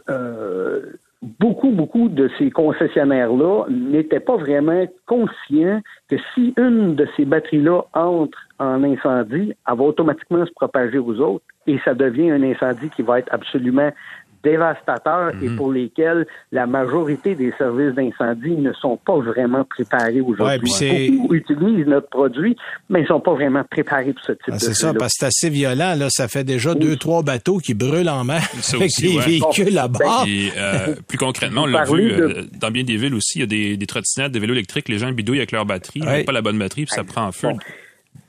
[0.08, 0.92] euh,
[1.22, 7.82] beaucoup, beaucoup de ces concessionnaires-là n'étaient pas vraiment conscients que si une de ces batteries-là
[7.94, 12.90] entre en incendie, elle va automatiquement se propager aux autres et ça devient un incendie
[12.90, 13.90] qui va être absolument
[14.50, 15.56] dévastateur et Mhm.
[15.56, 20.70] pour lesquels la majorité des services d'incendie ne sont pas vraiment préparés Ouais, aujourd'hui.
[20.70, 22.56] c'est- Beaucoup utilisent notre produit,
[22.88, 25.12] mais ils ne sont pas vraiment préparés pour ce type Ah, de c'est ça, parce
[25.12, 25.94] que c'est assez violent.
[25.96, 26.08] Là.
[26.10, 29.24] Ça fait déjà deux, trois bateaux qui brûlent en mer Ça avec aussi, des ouais.
[29.24, 30.24] véhicules à bord.
[30.26, 33.40] Et euh, plus concrètement, on l'a vu de- euh, dans bien des villes aussi, il
[33.40, 36.06] y a des, des trottinettes, des vélos électriques, les gens bidouillent avec leur batterie, ils
[36.06, 36.18] Ouais.
[36.18, 37.48] n'ont pas la bonne batterie, puis ça prend en feu.
[37.48, 37.58] Bon.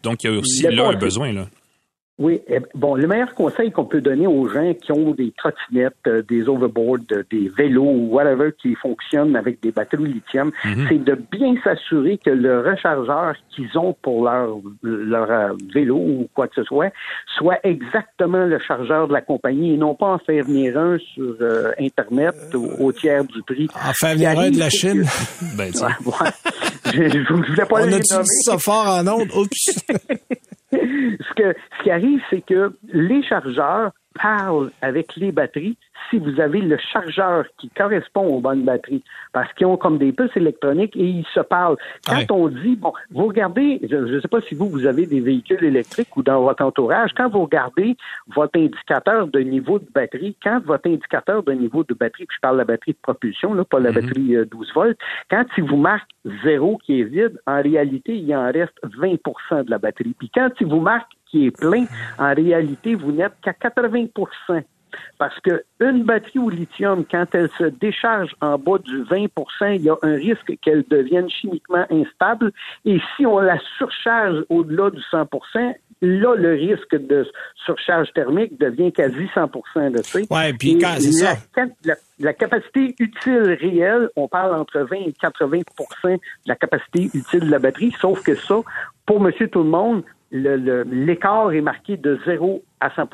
[0.03, 1.34] Donc, il y a aussi Le là un besoin.
[1.34, 1.47] Là.
[2.19, 5.93] Oui, eh, bon, le meilleur conseil qu'on peut donner aux gens qui ont des trottinettes,
[6.08, 10.51] euh, des overboards, euh, des vélos ou whatever qui fonctionnent avec des batteries lithium,
[10.89, 14.49] c'est de bien s'assurer que le rechargeur qu'ils ont pour leur,
[14.82, 16.89] leur euh, vélo ou quoi que ce soit
[17.38, 21.36] soit exactement le chargeur de la compagnie et non pas en faire venir un sur
[21.41, 23.67] euh, Internet au, au tiers du prix.
[23.75, 25.03] En faire venir un de la Chine.
[25.03, 25.71] que- Ben.
[25.71, 26.30] Ouais, ouais.
[26.86, 29.30] je, je, je voulais pas On a-tu dit ça fort en ondes?
[29.36, 29.86] Oups!
[30.71, 35.77] ce, que, ce qui arrive, c'est que les chargeurs parlent avec les batteries
[36.10, 39.03] si vous avez le chargeur qui correspond aux bonnes batteries,
[39.34, 41.75] parce qu'ils ont comme des puces électroniques et ils se parlent.
[42.08, 42.25] Quand Ouais.
[42.32, 45.63] on dit, bon, vous regardez, je ne sais pas si vous, vous avez des véhicules
[45.63, 47.97] électriques ou dans votre entourage, quand vous regardez
[48.36, 52.41] votre indicateur de niveau de batterie, quand votre indicateur de niveau de batterie, puis je
[52.41, 54.97] parle de la batterie de propulsion, là, pas la batterie euh, 12 volts,
[55.30, 56.10] quand il vous marque
[56.43, 60.15] zéro qui est vide, en réalité, il en reste 20% de la batterie.
[60.17, 61.86] Puis quand il vous marque qui est plein,
[62.18, 64.63] en réalité, vous n'êtes qu'à 80%
[65.20, 69.28] parce que une batterie au lithium, quand elle se décharge en bas du 20%
[69.76, 72.52] il y a un risque qu'elle devienne chimiquement instable.
[72.86, 77.28] Et si on la surcharge au-delà du 100% là, le risque de
[77.66, 79.42] surcharge thermique devient quasi 100
[79.76, 80.28] là, tu sais.
[80.34, 81.66] Ouais, puis quand- c'est la, ça.
[81.84, 85.63] la, la capacité utile réelle, on parle entre 20 et 80%
[86.13, 88.56] de la capacité utile de la batterie, sauf que ça,
[89.06, 93.10] pour monsieur tout le monde, l'écart est marqué de 0 à 100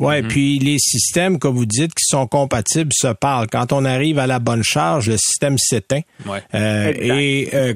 [0.00, 3.46] Ouais, puis les systèmes, comme vous dites, qui sont compatibles se parlent.
[3.46, 6.00] Quand on arrive à la bonne charge, le système s'éteint.
[6.26, 6.42] Ouais.
[6.54, 7.74] Euh, et euh,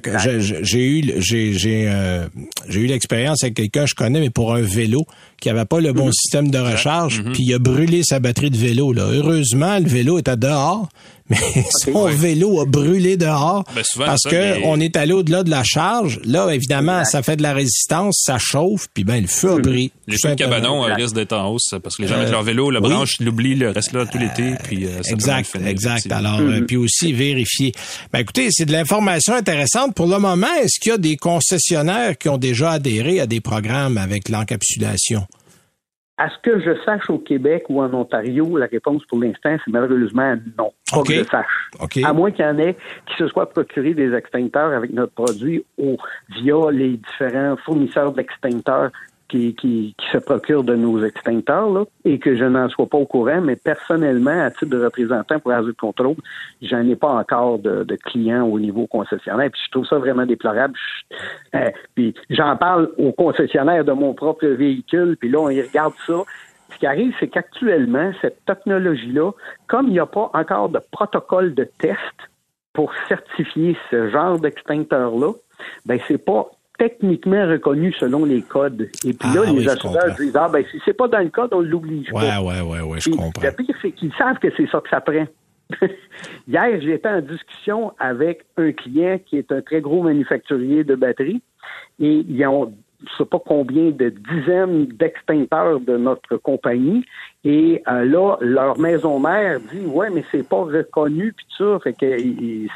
[0.63, 2.27] j'ai eu j'ai j'ai euh,
[2.69, 5.07] j'ai eu l'expérience avec quelqu'un que je connais, mais pour un vélo
[5.41, 8.57] qui avait pas le bon système de recharge, puis il a brûlé sa batterie de
[8.57, 8.93] vélo.
[8.93, 9.05] Là.
[9.05, 10.89] Heureusement, le vélo était dehors,
[11.31, 11.37] mais
[11.85, 15.45] son vélo a brûlé dehors Ben, souvent, parce ça, que les- on est allé au-delà
[15.45, 16.19] de la charge.
[16.25, 19.93] Là, évidemment, ça fait de la résistance, ça chauffe, puis ben le feu a brûlé.
[20.09, 22.43] Les feux de cabanon risquent d'être en hausse parce que les gens Euh, mettent leur
[22.43, 22.89] vélo, le oui.
[22.91, 26.13] branche, l'oublient, le reste là tout l'été, puis euh, peut mal Exact, finir, exact.
[26.13, 27.73] Alors, euh, puis aussi vérifier.
[28.13, 29.95] Ben, écoutez, c'est de l'information intéressante.
[29.95, 33.41] Pour le moment, est-ce qu'il y a des concessionnaires qui ont déjà adhéré à des
[33.41, 35.27] programmes avec l'encapsulation?
[36.21, 39.71] À ce que je sache au Québec ou en Ontario, la réponse pour l'instant, c'est
[39.71, 40.73] malheureusement non.
[40.91, 42.05] Pas que je sache.
[42.05, 42.75] À moins qu'il y en ait
[43.07, 45.97] qui se soient procurés des extincteurs avec notre produit ou
[46.41, 48.91] via les différents fournisseurs d'extincteurs
[49.29, 52.99] qui, qui, qui se procurent de nos extincteurs là, et que je n'en sois pas
[52.99, 56.17] au courant, mais personnellement, à titre de représentant pour Azure Control,
[56.63, 59.51] j'en ai pas encore de, de clients au niveau concessionnaire.
[59.51, 60.75] Puis je trouve ça vraiment déplorable.
[61.55, 65.95] Euh, puis j'en parle aux concessionnaires de mon propre véhicule, puis là, on y regarde
[66.07, 66.23] ça.
[66.73, 69.33] Ce qui arrive, c'est qu'actuellement, cette technologie-là,
[69.67, 71.99] comme il n'y a pas encore de protocole de test
[72.73, 75.33] pour certifier ce genre d'extincteur-là,
[75.87, 78.89] ben c'est pas techniquement reconnu selon les codes.
[79.05, 81.19] Et puis là, Ah oui, les je assureurs disent Ah ben si c'est pas dans
[81.19, 82.41] le code, on l'oblige Ouais, pas.
[82.41, 83.43] ouais, ouais, ouais, je comprends.
[83.43, 85.27] Le pire, c'est qu'ils savent que c'est ça que ça prend.
[86.49, 91.43] Hier, j'étais en discussion avec un client qui est un très gros manufacturier de batteries
[92.01, 97.05] et ils ont je sais pas combien de dizaines d'extincteurs de notre compagnie.
[97.45, 101.79] Et euh, là, leur maison mère dit ouais, mais c'est pas reconnu puis ça.
[101.85, 102.07] Fait que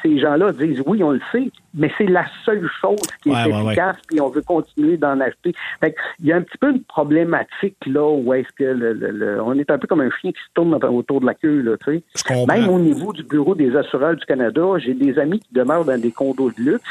[0.02, 3.52] ces gens-là disent oui, on le sait, mais c'est la seule chose qui Ouais, est
[3.52, 5.52] ouais, efficace, puis on veut continuer d'en acheter.
[5.80, 9.10] Fait il y a un petit peu une problématique là où est-ce que le, le-
[9.10, 11.60] le- on est un peu comme un chien qui se tourne autour de la queue
[11.62, 12.02] là, tu sais.
[12.46, 16.00] Même au niveau du bureau des assureurs du Canada, j'ai des amis qui demeurent dans
[16.00, 16.88] des condos de luxe,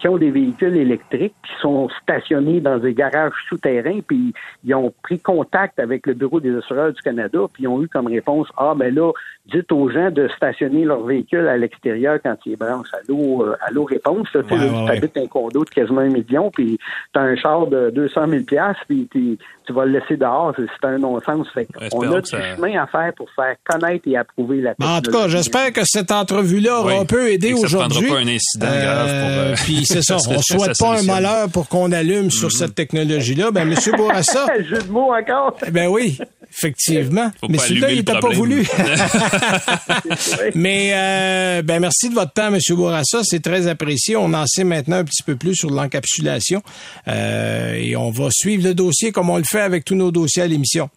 [0.00, 4.92] qui ont des véhicules électriques, qui sont stationnés dans des garages souterrains, puis ils ont
[5.04, 7.11] pris contact avec le bureau des assureurs du Canada,
[7.52, 9.12] puis ils ont eu comme réponse Ah ben là,
[9.52, 13.56] dites aux gens de stationner leur véhicule à l'extérieur quand ils branchent à l'eau euh,
[13.66, 14.28] à l'eau réponse.
[14.34, 14.42] là.
[14.42, 14.96] Tu sais, Ouais, là, ouais, tu ouais.
[14.98, 16.78] habites un condo de quasiment un million, puis
[17.12, 18.42] tu as un char de 200 000
[18.88, 19.38] puis tu-
[19.72, 21.48] vas le laisser dehors, c'est un non-sens.
[21.54, 24.74] Fait qu'on Espérons a du ça- chemin à faire pour faire connaître et approuver la
[24.78, 25.36] Ben, en tout cas, technologie.
[25.38, 26.98] j'espère que cette entrevue-là aura Oui.
[27.00, 28.08] un peu aidé que ça prendra aujourd'hui.
[28.10, 31.48] pas un incident grave pour, euh, Puis c'est ça, on ça souhaite pas un malheur
[31.50, 33.50] pour qu'on allume sur cette technologie-là.
[33.50, 35.56] Ben, Monsieur Bourassa, Jeu de mots encore.
[35.70, 36.18] ben oui,
[36.50, 37.01] effectivement.
[37.40, 38.66] Faut Mais celui-là, il le n'était pas voulu.
[40.54, 43.22] Mais euh, ben merci de votre temps, Monsieur Bourassa.
[43.24, 44.16] C'est très apprécié.
[44.16, 46.62] On en sait maintenant un petit peu plus sur l'encapsulation.
[47.08, 50.42] Euh, et on va suivre le dossier comme on le fait avec tous nos dossiers
[50.42, 50.88] à l'émission.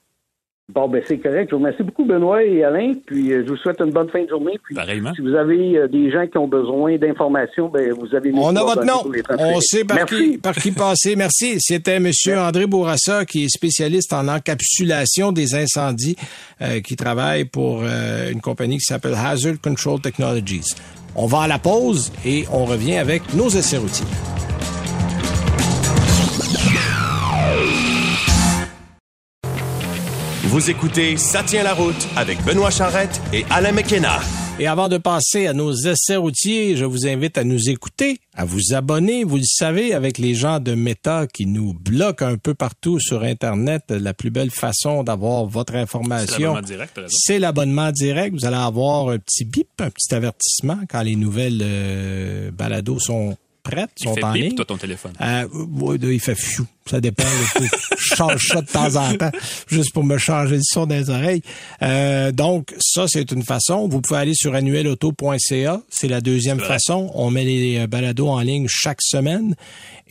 [0.74, 1.50] Bon, ben c'est correct.
[1.52, 2.94] Je vous remercie beaucoup, Benoît et Alain.
[3.06, 4.58] Puis euh, je vous souhaite une bonne fin de journée.
[4.64, 5.14] Puis Pareillement.
[5.14, 8.64] si vous avez euh, des gens qui ont besoin d'informations, ben vous avez On a
[8.64, 9.04] votre nom.
[9.38, 10.32] On sait par Merci.
[10.32, 11.16] qui, par qui passer.
[11.16, 11.58] Merci.
[11.60, 16.16] C'était Monsieur André Bourassa, qui est spécialiste en encapsulation des incendies,
[16.64, 20.74] euh, qui travaille pour euh, une compagnie qui s'appelle Hazard Control Technologies.
[21.16, 24.08] On va à la pause et on revient avec nos essais routiers.
[30.56, 34.22] Vous écoutez Ça tient la route avec Benoît Charrette et Alain McKenna.
[34.58, 38.46] Et avant de passer à nos essais routiers, je vous invite à nous écouter, à
[38.46, 39.26] vous abonner.
[39.26, 43.24] Vous le savez, avec les gens de Meta qui nous bloquent un peu partout sur
[43.24, 46.56] Internet, la plus belle façon d'avoir votre C'est information,
[47.10, 48.34] c'est l'abonnement direct.
[48.34, 53.36] Vous allez avoir un petit bip, un petit avertissement quand les nouvelles euh, balados sont
[53.66, 54.56] prêtes, Il sont fait en bip, ligne.
[54.56, 55.14] toi, ton téléphone.
[55.22, 55.48] Euh,
[56.04, 56.66] il fait fiou.
[56.88, 57.24] Ça dépend.
[57.98, 59.32] Je change ça de temps en temps,
[59.68, 61.42] juste pour me changer le son des oreilles.
[61.82, 63.88] Euh, donc, ça, c'est une façon.
[63.88, 65.82] Vous pouvez aller sur annuelauto.ca.
[65.90, 67.10] C'est la deuxième façon.
[67.16, 69.56] On met les euh, balados en ligne chaque semaine.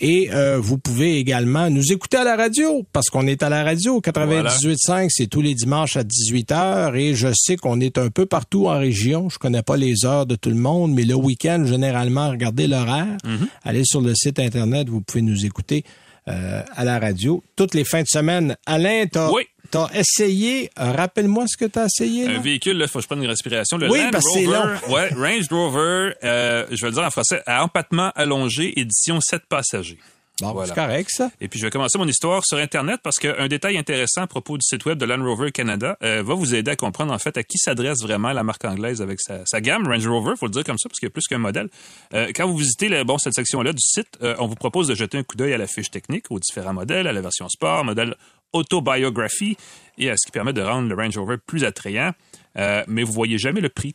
[0.00, 3.62] Et euh, vous pouvez également nous écouter à la radio, parce qu'on est à la
[3.62, 4.00] radio.
[4.00, 6.96] 98.5, c'est tous les dimanches à 18h.
[6.96, 9.28] Et je sais qu'on est un peu partout en région.
[9.28, 13.16] Je connais pas les heures de tout le monde, mais le week-end, généralement, regardez l'horaire.
[13.64, 15.84] Allez sur le site Internet, vous pouvez nous écouter
[16.28, 18.56] euh, à la radio toutes les fins de semaine.
[18.66, 19.42] Alain, t'as Oui.
[19.70, 22.26] t'as essayé, euh, rappelle-moi ce que t'as essayé.
[22.26, 22.38] là.
[22.38, 23.76] Un véhicule, là, faut que je prenne une respiration.
[23.76, 27.02] Le Oui, Land parce que c'est Rover, ouais, Range Rover, euh, je vais le dire
[27.04, 29.98] en français, à empattement allongé, édition 7 passagers.
[30.40, 30.68] Bon, Voilà.
[30.74, 31.30] c'est correct, ça.
[31.40, 34.58] Et puis, je vais commencer mon histoire sur Internet parce qu'un détail intéressant à propos
[34.58, 37.36] du site web de Land Rover Canada euh, va vous aider à comprendre, en fait,
[37.38, 40.52] à qui s'adresse vraiment la marque anglaise avec sa, sa gamme Range Rover, faut le
[40.52, 41.68] dire comme ça, parce qu'il y a plus qu'un modèle.
[42.14, 44.96] Euh, quand vous visitez le- bon, cette section-là du site, euh, on vous propose de
[44.96, 47.84] jeter un coup d'œil à la fiche technique, aux différents modèles, à la version sport,
[47.84, 48.16] modèle
[48.52, 49.56] Autobiography
[49.98, 52.12] et à ce qui permet de rendre le Range Rover plus attrayant.
[52.56, 53.94] Euh, mais vous voyez jamais le prix.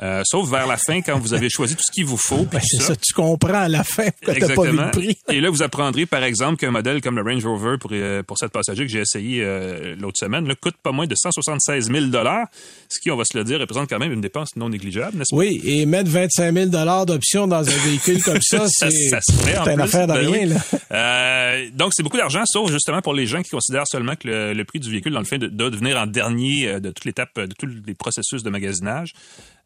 [0.00, 2.44] Euh, sauf vers la fin, quand vous avez choisi tout ce qu'il vous faut.
[2.50, 2.96] Ben, c'est ça.
[2.96, 5.18] tu comprends à la fin que t'as pas vu le prix.
[5.28, 8.38] Et là, vous apprendrez, par exemple, qu'un modèle comme le Range Rover pour, euh, pour
[8.38, 12.06] cette passager que j'ai essayé euh, l'autre semaine là, coûte pas moins de 176 000
[12.88, 15.30] ce qui, on va se le dire, représente quand même une dépense non négligeable, n'est-ce
[15.30, 15.36] pas?
[15.36, 19.10] Oui, et mettre 25 000 d'options dans un véhicule comme ça, c'est
[19.72, 20.46] une affaire de ben rien.
[20.46, 20.56] Là.
[20.92, 24.52] Euh, donc, c'est beaucoup d'argent, sauf justement pour les gens qui considèrent seulement que le,
[24.52, 27.54] le prix du véhicule, dans le fait, doit devenir en dernier de toute l'étape, de
[27.58, 29.12] tous les processus de magasinage.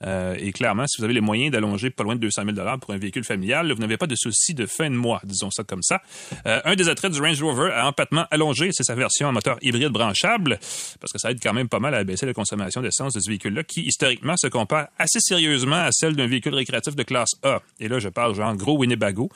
[0.04, 2.92] Euh, et clairement, si vous avez les moyens d'allonger pas loin de 200 000 pour
[2.92, 5.82] un véhicule familial, vous n'avez pas de souci de fin de mois, disons ça comme
[5.82, 6.02] ça.
[6.46, 9.56] Euh, un des attraits du Range Rover à empattement allongé, c'est sa version en moteur
[9.62, 10.58] hybride branchable,
[11.00, 13.28] parce que ça aide quand même pas mal à baisser la consommation d'essence de ce
[13.28, 17.60] véhicule-là, qui historiquement se compare assez sérieusement à celle d'un véhicule récréatif de classe A.
[17.80, 19.30] Et là, je parle genre gros Winnebago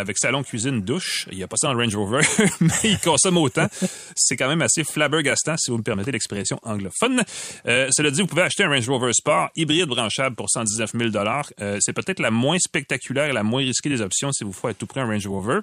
[0.00, 1.26] avec salon, cuisine, douche.
[1.30, 2.20] Il n'y a pas ça le Range Rover,
[2.60, 3.66] mais il consomme autant.
[4.16, 7.22] C'est quand même assez flabbergastant, si vous me permettez l'expression anglophone.
[7.66, 11.10] Euh, cela dit, vous pouvez acheter un Range Rover Sport hybride branchable pour 119 000
[11.60, 14.70] euh, C'est peut-être la moins spectaculaire et la moins risquée des options si vous faites
[14.70, 15.60] à tout prix un Range Rover.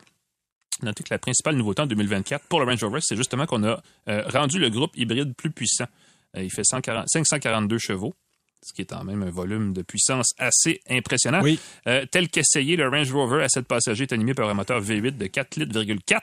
[0.81, 3.81] Notez que la principale nouveauté en 2024 pour le Range Rover, c'est justement qu'on a
[4.07, 5.87] euh, rendu le groupe hybride plus puissant.
[6.37, 8.13] Euh, il fait 140, 542 chevaux
[8.65, 11.41] ce qui est quand même un volume de puissance assez impressionnant.
[11.41, 11.59] Oui.
[11.87, 15.17] Euh, tel qu'essayé, le Range Rover à 7 passagers est animé par un moteur V8
[15.17, 16.19] de 4 litres,4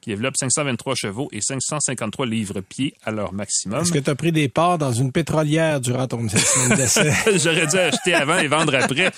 [0.00, 3.82] qui développe 523 chevaux et 553 livres-pieds à leur maximum.
[3.82, 7.12] Est-ce que tu as pris des parts dans une pétrolière durant ton semaine d'essai?
[7.38, 9.10] j'aurais dû acheter avant et vendre après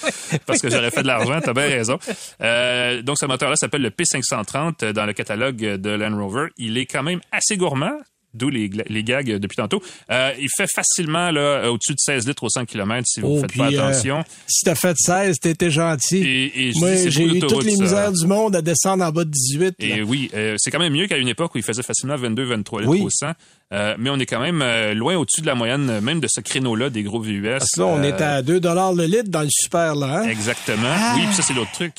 [0.47, 1.99] parce que j'aurais fait de l'argent, tu as bien raison.
[2.41, 6.49] Euh, donc ce moteur-là s'appelle le P530 dans le catalogue de Land Rover.
[6.57, 7.99] Il est quand même assez gourmand,
[8.35, 9.83] d'où les, les, gags depuis tantôt.
[10.11, 13.39] Euh, il fait facilement là au-dessus de 16 litres au 100 km si vous ne
[13.39, 14.25] oh, faites pas euh, attention.
[14.47, 16.51] si t'as fait 16, t'étais gentil.
[16.55, 19.75] Et, Moi, j'ai eu toutes les misères du monde à descendre en bas de 18.
[19.79, 22.81] Et oui, euh, c'est quand même mieux qu'à une époque où il faisait facilement 22-23
[22.81, 23.33] litres au 100.
[23.71, 26.29] Euh, mais on est quand même euh, loin au-dessus de la moyenne, euh, même de
[26.29, 27.43] ce créneau-là des gros VUS.
[27.43, 30.21] Parce que là, on est à 2 le litre dans le super, là.
[30.21, 30.29] Hein?
[30.29, 30.89] Exactement.
[30.91, 31.15] Ah!
[31.17, 31.95] Oui, puis ça, c'est l'autre truc.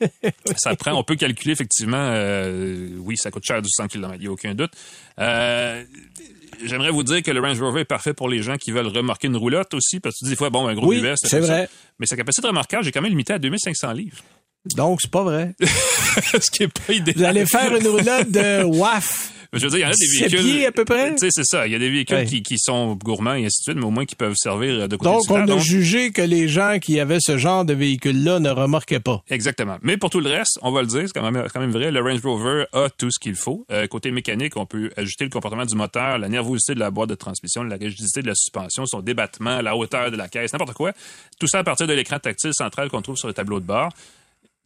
[0.56, 2.12] ça prend, on peut calculer effectivement,
[3.00, 4.72] oui, ça coûte cher du 100 km, il n'y a aucun doute.
[6.64, 9.28] J'aimerais vous dire que le Range Rover est parfait pour les gens qui veulent remorquer
[9.28, 11.40] une roulotte aussi, parce que tu dis des fois, bon, un gros oui, VUS, c'est
[11.40, 11.68] vrai.
[11.98, 14.18] Mais sa capacité de remorquage est quand même limitée à 2500 livres.
[14.76, 15.54] Donc, c'est pas vrai.
[15.60, 17.16] Ce qui est pas idéal.
[17.16, 19.32] Vous allez faire une roulotte de WAF.
[19.54, 20.40] Je veux dire, il y en a des véhicules.
[20.40, 21.12] Pieds à peu près.
[21.12, 21.66] Tu sais, c'est ça.
[21.66, 23.90] Il y a des véhicules qui, qui, sont gourmands et ainsi de suite, mais au
[23.90, 27.18] moins qui peuvent servir de côté Donc, on a jugé que les gens qui avaient
[27.20, 29.22] ce genre de véhicule-là ne remarquaient pas.
[29.30, 29.78] Exactement.
[29.82, 31.90] Mais pour tout le reste, on va le dire, c'est quand même, quand même vrai,
[31.90, 33.64] le Range Rover a tout ce qu'il faut.
[33.72, 37.08] Euh, côté mécanique, on peut ajuster le comportement du moteur, la nervosité de la boîte
[37.08, 40.74] de transmission, la rigidité de la suspension, son débattement, la hauteur de la caisse, n'importe
[40.74, 40.92] quoi.
[41.40, 43.92] Tout ça à partir de l'écran tactile central qu'on trouve sur le tableau de bord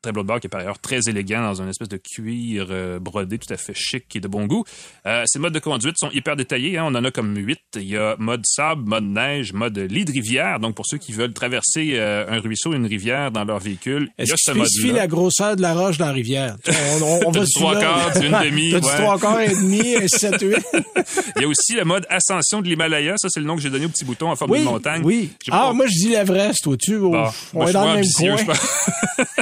[0.03, 2.99] tableau de bord qui est par ailleurs très élégant dans une espèce de cuir euh,
[2.99, 4.65] brodé tout à fait chic et de bon goût.
[5.07, 6.77] Euh, ces modes de conduite sont hyper détaillés.
[6.79, 6.85] Hein.
[6.89, 7.61] On en a comme huit.
[7.77, 10.59] Il y a mode sable, mode neige, mode lit de rivière.
[10.61, 14.27] Donc pour ceux qui veulent traverser euh, un ruisseau, une rivière dans leur véhicule, il
[14.29, 14.93] y a ce mode-là.
[14.93, 16.57] la grosseur de la roche dans la rivière?
[16.69, 18.75] On, on, on va trois quarts, une demi.
[18.75, 18.81] ouais.
[18.81, 20.57] trois quarts et demi, 7, 8.
[21.37, 23.15] il y a aussi le mode ascension de l'Himalaya.
[23.19, 25.03] Ça c'est le nom que j'ai donné au petit bouton en forme de montagne.
[25.05, 25.31] Oui.
[25.51, 26.97] Ah moi je dis l'Everest au-dessus.
[26.97, 28.55] on est dans le même coin.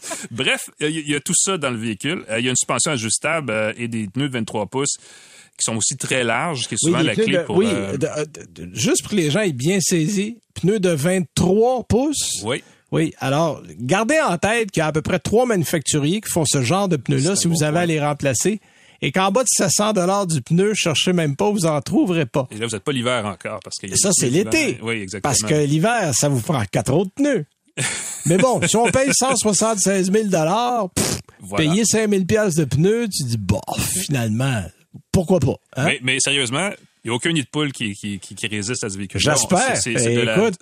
[0.30, 2.24] Bref, il y, a tout ça dans le véhicule.
[2.30, 4.96] Euh, il y a une suspension ajustable euh, et des pneus de 23 pouces
[5.58, 7.56] qui sont aussi très larges, qui est souvent la clé pour...
[7.56, 7.96] Oui, euh,
[8.72, 12.42] juste pour que les gens aient bien saisi, pneus de 23 pouces.
[12.44, 12.62] Oui.
[12.90, 16.44] Oui, alors, gardez en tête qu'il y a à peu près trois manufacturiers qui font
[16.44, 18.60] ce genre de pneus-là si vous avez à les remplacer.
[19.00, 22.46] Et qu'en bas de 700 dollars du pneu, cherchez même pas, vous en trouverez pas.
[22.52, 23.60] Et là, vous n'êtes pas l'hiver encore.
[23.64, 24.78] parce que Ça, c'est l'été.
[24.82, 25.32] Oui, exactement.
[25.32, 27.46] Parce que l'hiver, ça vous prend quatre autres pneus.
[28.26, 30.88] Mais bon, si on paye 176 000 dollars,
[31.56, 34.62] payer 5 000 de pneus, tu dis, bon, finalement,
[35.10, 35.56] pourquoi pas?
[35.76, 35.84] Hein?
[35.86, 36.70] Mais, mais, sérieusement,
[37.04, 39.20] il n'y a aucun nid de poule qui, qui, qui, résiste à ce véhicule.
[39.20, 39.76] J'espère.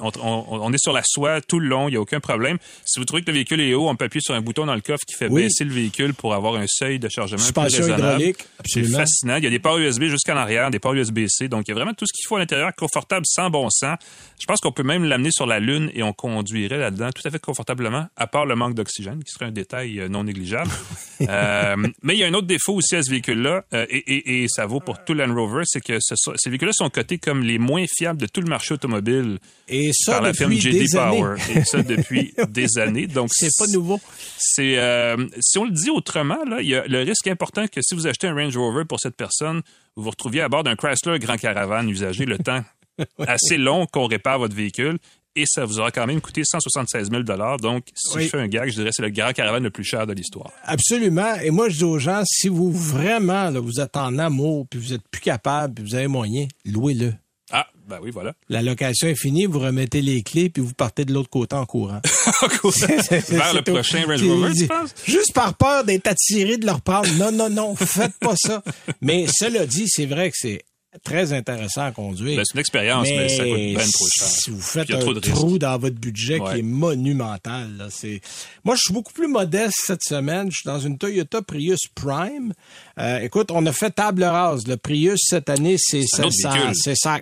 [0.01, 2.57] on, on, est sur la soie tout le long, il n'y a aucun problème.
[2.86, 4.74] Si vous trouvez que le véhicule est haut, on peut appuyer sur un bouton dans
[4.74, 7.93] le coffre qui fait baisser le véhicule pour avoir un seuil de chargement Suspension plus
[7.93, 9.36] hydraulique, C'est fascinant.
[9.36, 11.49] Il y a des ports USB jusqu'en arrière, des ports USB-C.
[11.49, 13.99] Donc, il y a vraiment tout ce qu'il faut à l'intérieur, confortable, sans bon sens.
[14.41, 17.30] Je pense qu'on peut même l'amener sur la Lune et on conduirait là-dedans tout à
[17.30, 20.70] fait confortablement, à part le manque d'oxygène, qui serait un détail euh, non négligeable.
[21.20, 24.43] euh, mais il y a un autre défaut aussi à ce véhicule-là, euh, et, et,
[24.45, 27.43] et, ça vaut pour tout Land Rover, c'est que ce, ces véhicules-là sont cotés comme
[27.43, 31.41] les moins fiables de tout le marché automobile et ça par la firme JD Power.
[31.41, 31.61] Années.
[31.61, 33.07] Et ça depuis des années.
[33.07, 34.01] Donc c'est pas nouveau.
[34.39, 37.81] C'est euh, si on le dit autrement, là, il y a le risque important que
[37.83, 39.62] si vous achetez un Range Rover pour cette personne,
[39.97, 42.64] vous vous retrouviez à bord d'un Chrysler Grand Caravan usagé le temps
[43.26, 44.99] assez long qu'on répare votre véhicule
[45.37, 47.22] et ça vous aura quand même coûté 176 000
[47.59, 48.24] Donc, si Oui.
[48.24, 50.12] je fais un gag, je dirais que c'est le grand caravane le plus cher de
[50.12, 50.51] l'histoire.
[50.64, 51.35] Absolument.
[51.43, 54.78] Et moi, je dis aux gens, si vous vraiment, là, vous êtes en amour, puis
[54.81, 57.14] vous êtes plus capable, puis vous avez moyen, louez-le.
[57.53, 58.35] Ah, ben oui, voilà.
[58.49, 61.66] La location est finie, vous remettez les clés, puis vous partez de l'autre côté en
[61.66, 62.01] courant.
[62.62, 63.72] Vers le tout.
[63.72, 64.95] prochain Range Rover, tu penses?
[65.05, 67.09] Juste par peur d'être attiré de leur prendre.
[67.18, 68.62] Non, non, non, faites pas ça.
[69.01, 70.62] Mais cela dit, c'est vrai que c'est
[71.05, 72.36] très intéressant à conduire.
[72.36, 74.26] Ben, c'est une expérience, mais, ça coûte ben trop cher.
[74.26, 76.53] Si vous faites Puis il y a un trou dans votre budget Ouais.
[76.55, 78.20] qui est monumental, là, c'est.
[78.64, 80.51] Moi, je suis beaucoup plus modeste cette semaine.
[80.51, 82.53] Je suis dans une Toyota Prius Prime.
[82.99, 84.66] Euh, écoute, on a fait table rase.
[84.66, 87.18] Le Prius cette année, c'est ça, ça, c'est ça,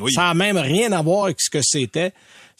[0.00, 0.12] Oui.
[0.12, 2.12] ça a même rien à voir avec ce que c'était.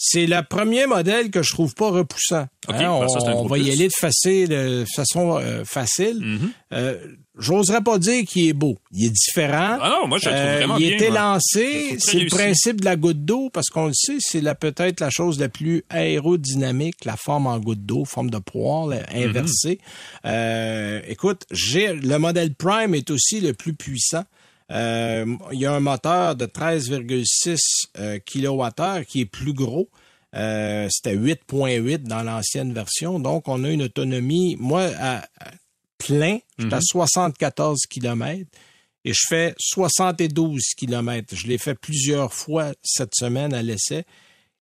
[0.02, 2.46] C'est le premier modèle que je trouve pas repoussant.
[2.68, 6.24] Hein, ben on ça, va y aller de, facile, de façon euh, facile.
[6.72, 6.96] Euh,
[7.38, 8.78] J'oserais pas dire qu'il est beau.
[8.92, 9.78] Il est différent.
[9.80, 11.96] Ah non, moi, je le trouve Euh, vraiment il bien, était lancé.
[11.98, 15.38] C'est le principe de la goutte d'eau, parce qu'on le sait, c'est peut-être la chose
[15.38, 19.28] la plus aérodynamique, la forme en goutte d'eau, forme de poire Mm-hmm.
[19.28, 19.78] inversée.
[20.24, 24.24] Euh, écoute, j'ai le modèle Prime est aussi le plus puissant.
[24.70, 27.58] Euh, il y a un moteur de 13,6
[27.98, 29.88] euh, kWh qui est plus gros.
[30.36, 33.18] Euh, C'était 8.8 dans l'ancienne version.
[33.18, 35.50] Donc, on a une autonomie, moi, à, à
[35.98, 38.46] plein, j'étais à 74 km
[39.04, 41.34] et je fais 72 km.
[41.34, 44.04] Je l'ai fait plusieurs fois cette semaine à l'essai.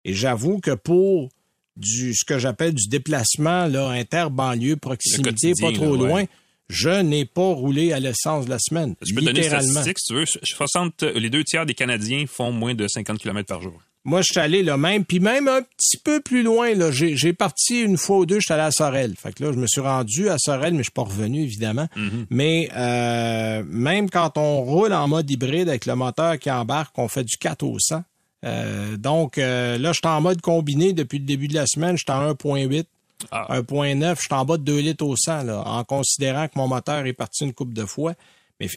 [0.06, 1.30] Et j'avoue que pour
[1.76, 6.10] du ce que j'appelle du déplacement là, inter-banlieue, proximité, pas trop là, ouais.
[6.10, 6.26] loin,
[6.70, 8.96] je n'ai pas roulé à l'essence de la semaine.
[9.02, 10.26] Je peux donner une statistique, si tu veux.
[10.44, 13.82] 60, les deux tiers des Canadiens font moins de 50 km par jour.
[14.06, 16.74] Moi, je suis allé là même, puis même un petit peu plus loin.
[16.74, 19.16] Là, j'ai, j'ai parti une fois ou deux, je suis allé à Sorel.
[19.18, 21.88] Fait que là, je me suis rendu à Sorel, mais je suis pas revenu évidemment.
[22.30, 27.08] Mais euh, même quand on roule en mode hybride avec le moteur qui embarque, on
[27.10, 28.04] fait du 4 au 100.
[28.46, 31.98] Euh, donc euh, là, je suis en mode combiné depuis le début de la semaine.
[31.98, 32.86] Je suis en 1.8.
[33.32, 33.48] Ah.
[33.60, 36.68] 1.9, je suis en bas de 2 litres au 100, là, en considérant que mon
[36.68, 38.14] moteur est parti une coupe de fois.
[38.60, 38.68] Mais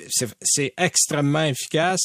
[0.43, 2.01] c'est, extrêmement efficace.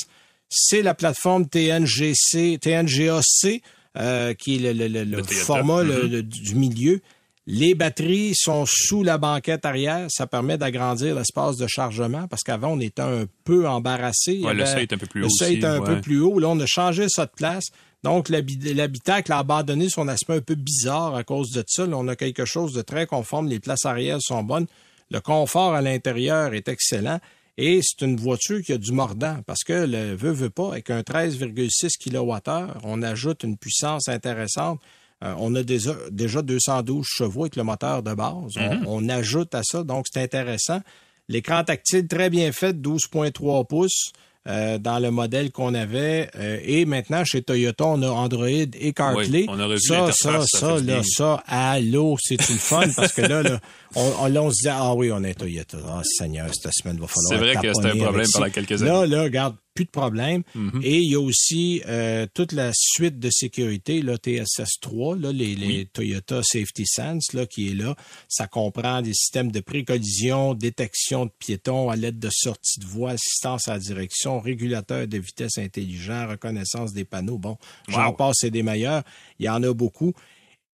[0.49, 3.61] C'est la plateforme TNGC, TNGAC,
[3.97, 6.11] euh, qui est le, le- le- le Le format le- Mhm.
[6.11, 7.01] le- du milieu.
[7.49, 10.07] Les batteries sont sous la banquette arrière.
[10.09, 14.41] Ça permet d'agrandir l'espace de chargement parce qu'avant, on était un peu embarrassé.
[14.43, 15.95] Ouais, le seuil est un peu plus le haut seuil aussi, est un ouais.
[15.95, 16.39] peu plus haut.
[16.39, 17.65] Là, on a changé ça de place.
[18.03, 21.85] Donc, l'habi- l'habitacle a abandonné son aspect un peu bizarre à cause de ça.
[21.85, 23.47] Là, on a quelque chose de très conforme.
[23.47, 24.67] Les places arrière sont bonnes.
[25.09, 27.19] Le confort à l'intérieur est excellent.
[27.57, 30.91] Et c'est une voiture qui a du mordant parce que le veut, veut pas, avec
[30.91, 34.79] un 13,6 kWh, on ajoute une puissance intéressante.
[35.23, 38.57] Euh, on a déjà, déjà 212 chevaux avec le moteur de base.
[38.57, 40.81] On- on, ajoute à ça, donc c'est intéressant.
[41.29, 44.11] L'écran tactile très bien fait, 12.3 pouces.
[44.47, 46.29] Euh, dans le modèle qu'on avait.
[46.37, 49.41] Euh, et maintenant, chez Toyota, on a Android et CarPlay.
[49.41, 52.87] Oui, on a revu ça, ça, ça, ça là, ça, allô, c'est une fun?
[52.95, 53.59] Parce que là, là
[53.95, 55.77] on, on- là, on se dit, ah oui, on est Toyota.
[55.87, 59.05] Ah, Seigneur, cette semaine, va falloir C'est vrai que c'était un problème pendant quelques Là,
[59.05, 60.41] là, regarde, plus de problème.
[60.55, 60.81] Mhm.
[60.83, 65.55] Et il y a aussi euh, toute la suite de sécurité, là, TSS3, là, les,
[65.55, 67.95] les Toyota Safety Sense, là, qui est là.
[68.27, 73.11] Ça comprend des systèmes de précollision, détection de piétons à l'aide de sortie de voie,
[73.11, 77.37] assistance à la direction, régulateur de vitesse intelligent, reconnaissance des panneaux.
[77.37, 77.57] Bon,
[77.87, 78.13] j'en Wow.
[78.13, 79.03] passe, c'est des meilleurs.
[79.39, 80.13] Il y en a beaucoup.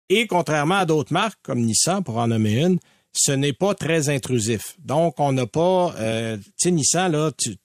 [0.09, 2.77] Et contrairement à d'autres marques comme Nissan, pour en nommer une,
[3.13, 4.75] ce n'est pas très intrusif.
[4.79, 5.93] Donc, on n'a pas...
[5.99, 7.55] euh, tu sais, Nissan, là, tu,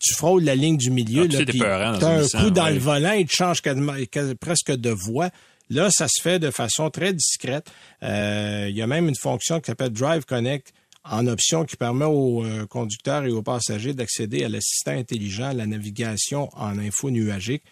[0.00, 1.22] tu frôles la ligne du milieu.
[1.28, 2.72] Ah, là, c'est puis t'as un Nissan, coup dans ouais.
[2.74, 5.30] le volant, il te change quasiment- quas- presque de voie.
[5.70, 7.70] Là, ça se fait de façon très discrète.
[8.02, 10.72] Euh, il y a même une fonction qui s'appelle Drive Connect
[11.04, 15.66] en option qui permet aux euh, conducteurs et aux passagers d'accéder à l'assistant intelligent, la
[15.66, 17.62] navigation en info nuagique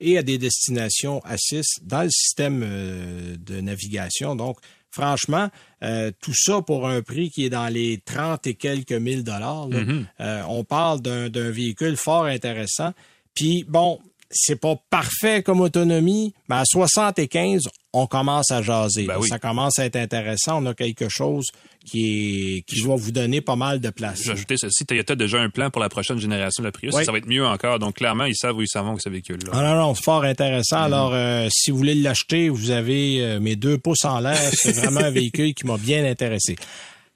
[0.00, 4.34] et à des destinations à 6 dans le système euh, de navigation.
[4.34, 4.58] Donc,
[4.94, 5.48] franchement,
[5.82, 9.68] euh, tout ça pour un prix qui est dans les 30 et quelques mille dollars.
[9.68, 9.78] là.
[10.20, 12.92] Euh, on parle d'un d'un véhicule fort intéressant.
[13.34, 13.98] Puis, bon,
[14.30, 19.04] c'est pas parfait comme autonomie, mais à 75, on commence à jaser.
[19.04, 19.28] Ben oui.
[19.28, 20.60] Ça commence à être intéressant.
[20.60, 21.46] On a quelque chose
[21.86, 24.20] qui est qui va vous donner pas mal de place.
[24.24, 24.84] J'ai ajouté ceci.
[24.84, 26.92] Toyota a déjà un plan pour la prochaine génération de la Prius.
[26.92, 27.04] Oui.
[27.04, 27.78] Ça va être mieux encore.
[27.78, 29.52] Donc, clairement, ils savent où ils s'en vont avec ce véhicule-là.
[29.54, 30.82] Ah non, non, c'est fort intéressant.
[30.82, 34.50] Alors, euh, si vous voulez l'acheter, vous avez euh, mes deux pouces en l'air.
[34.52, 36.56] C'est vraiment un véhicule qui m'a bien intéressé.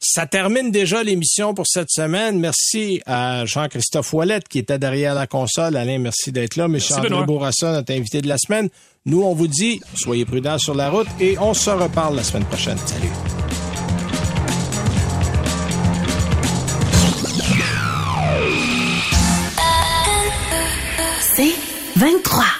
[0.00, 2.38] Ça termine déjà l'émission pour cette semaine.
[2.38, 5.76] Merci à Jean-Christophe Ouellette qui était derrière la console.
[5.76, 6.68] Alain, merci d'être là.
[6.68, 7.24] Monsieur André.
[7.26, 8.68] Bourassa, notre invité de la semaine.
[9.06, 12.44] Nous, on vous dit, soyez prudents sur la route et on se reparle la semaine
[12.44, 12.78] prochaine.
[12.78, 13.08] Salut.
[21.20, 21.54] C'est
[21.96, 22.57] 23.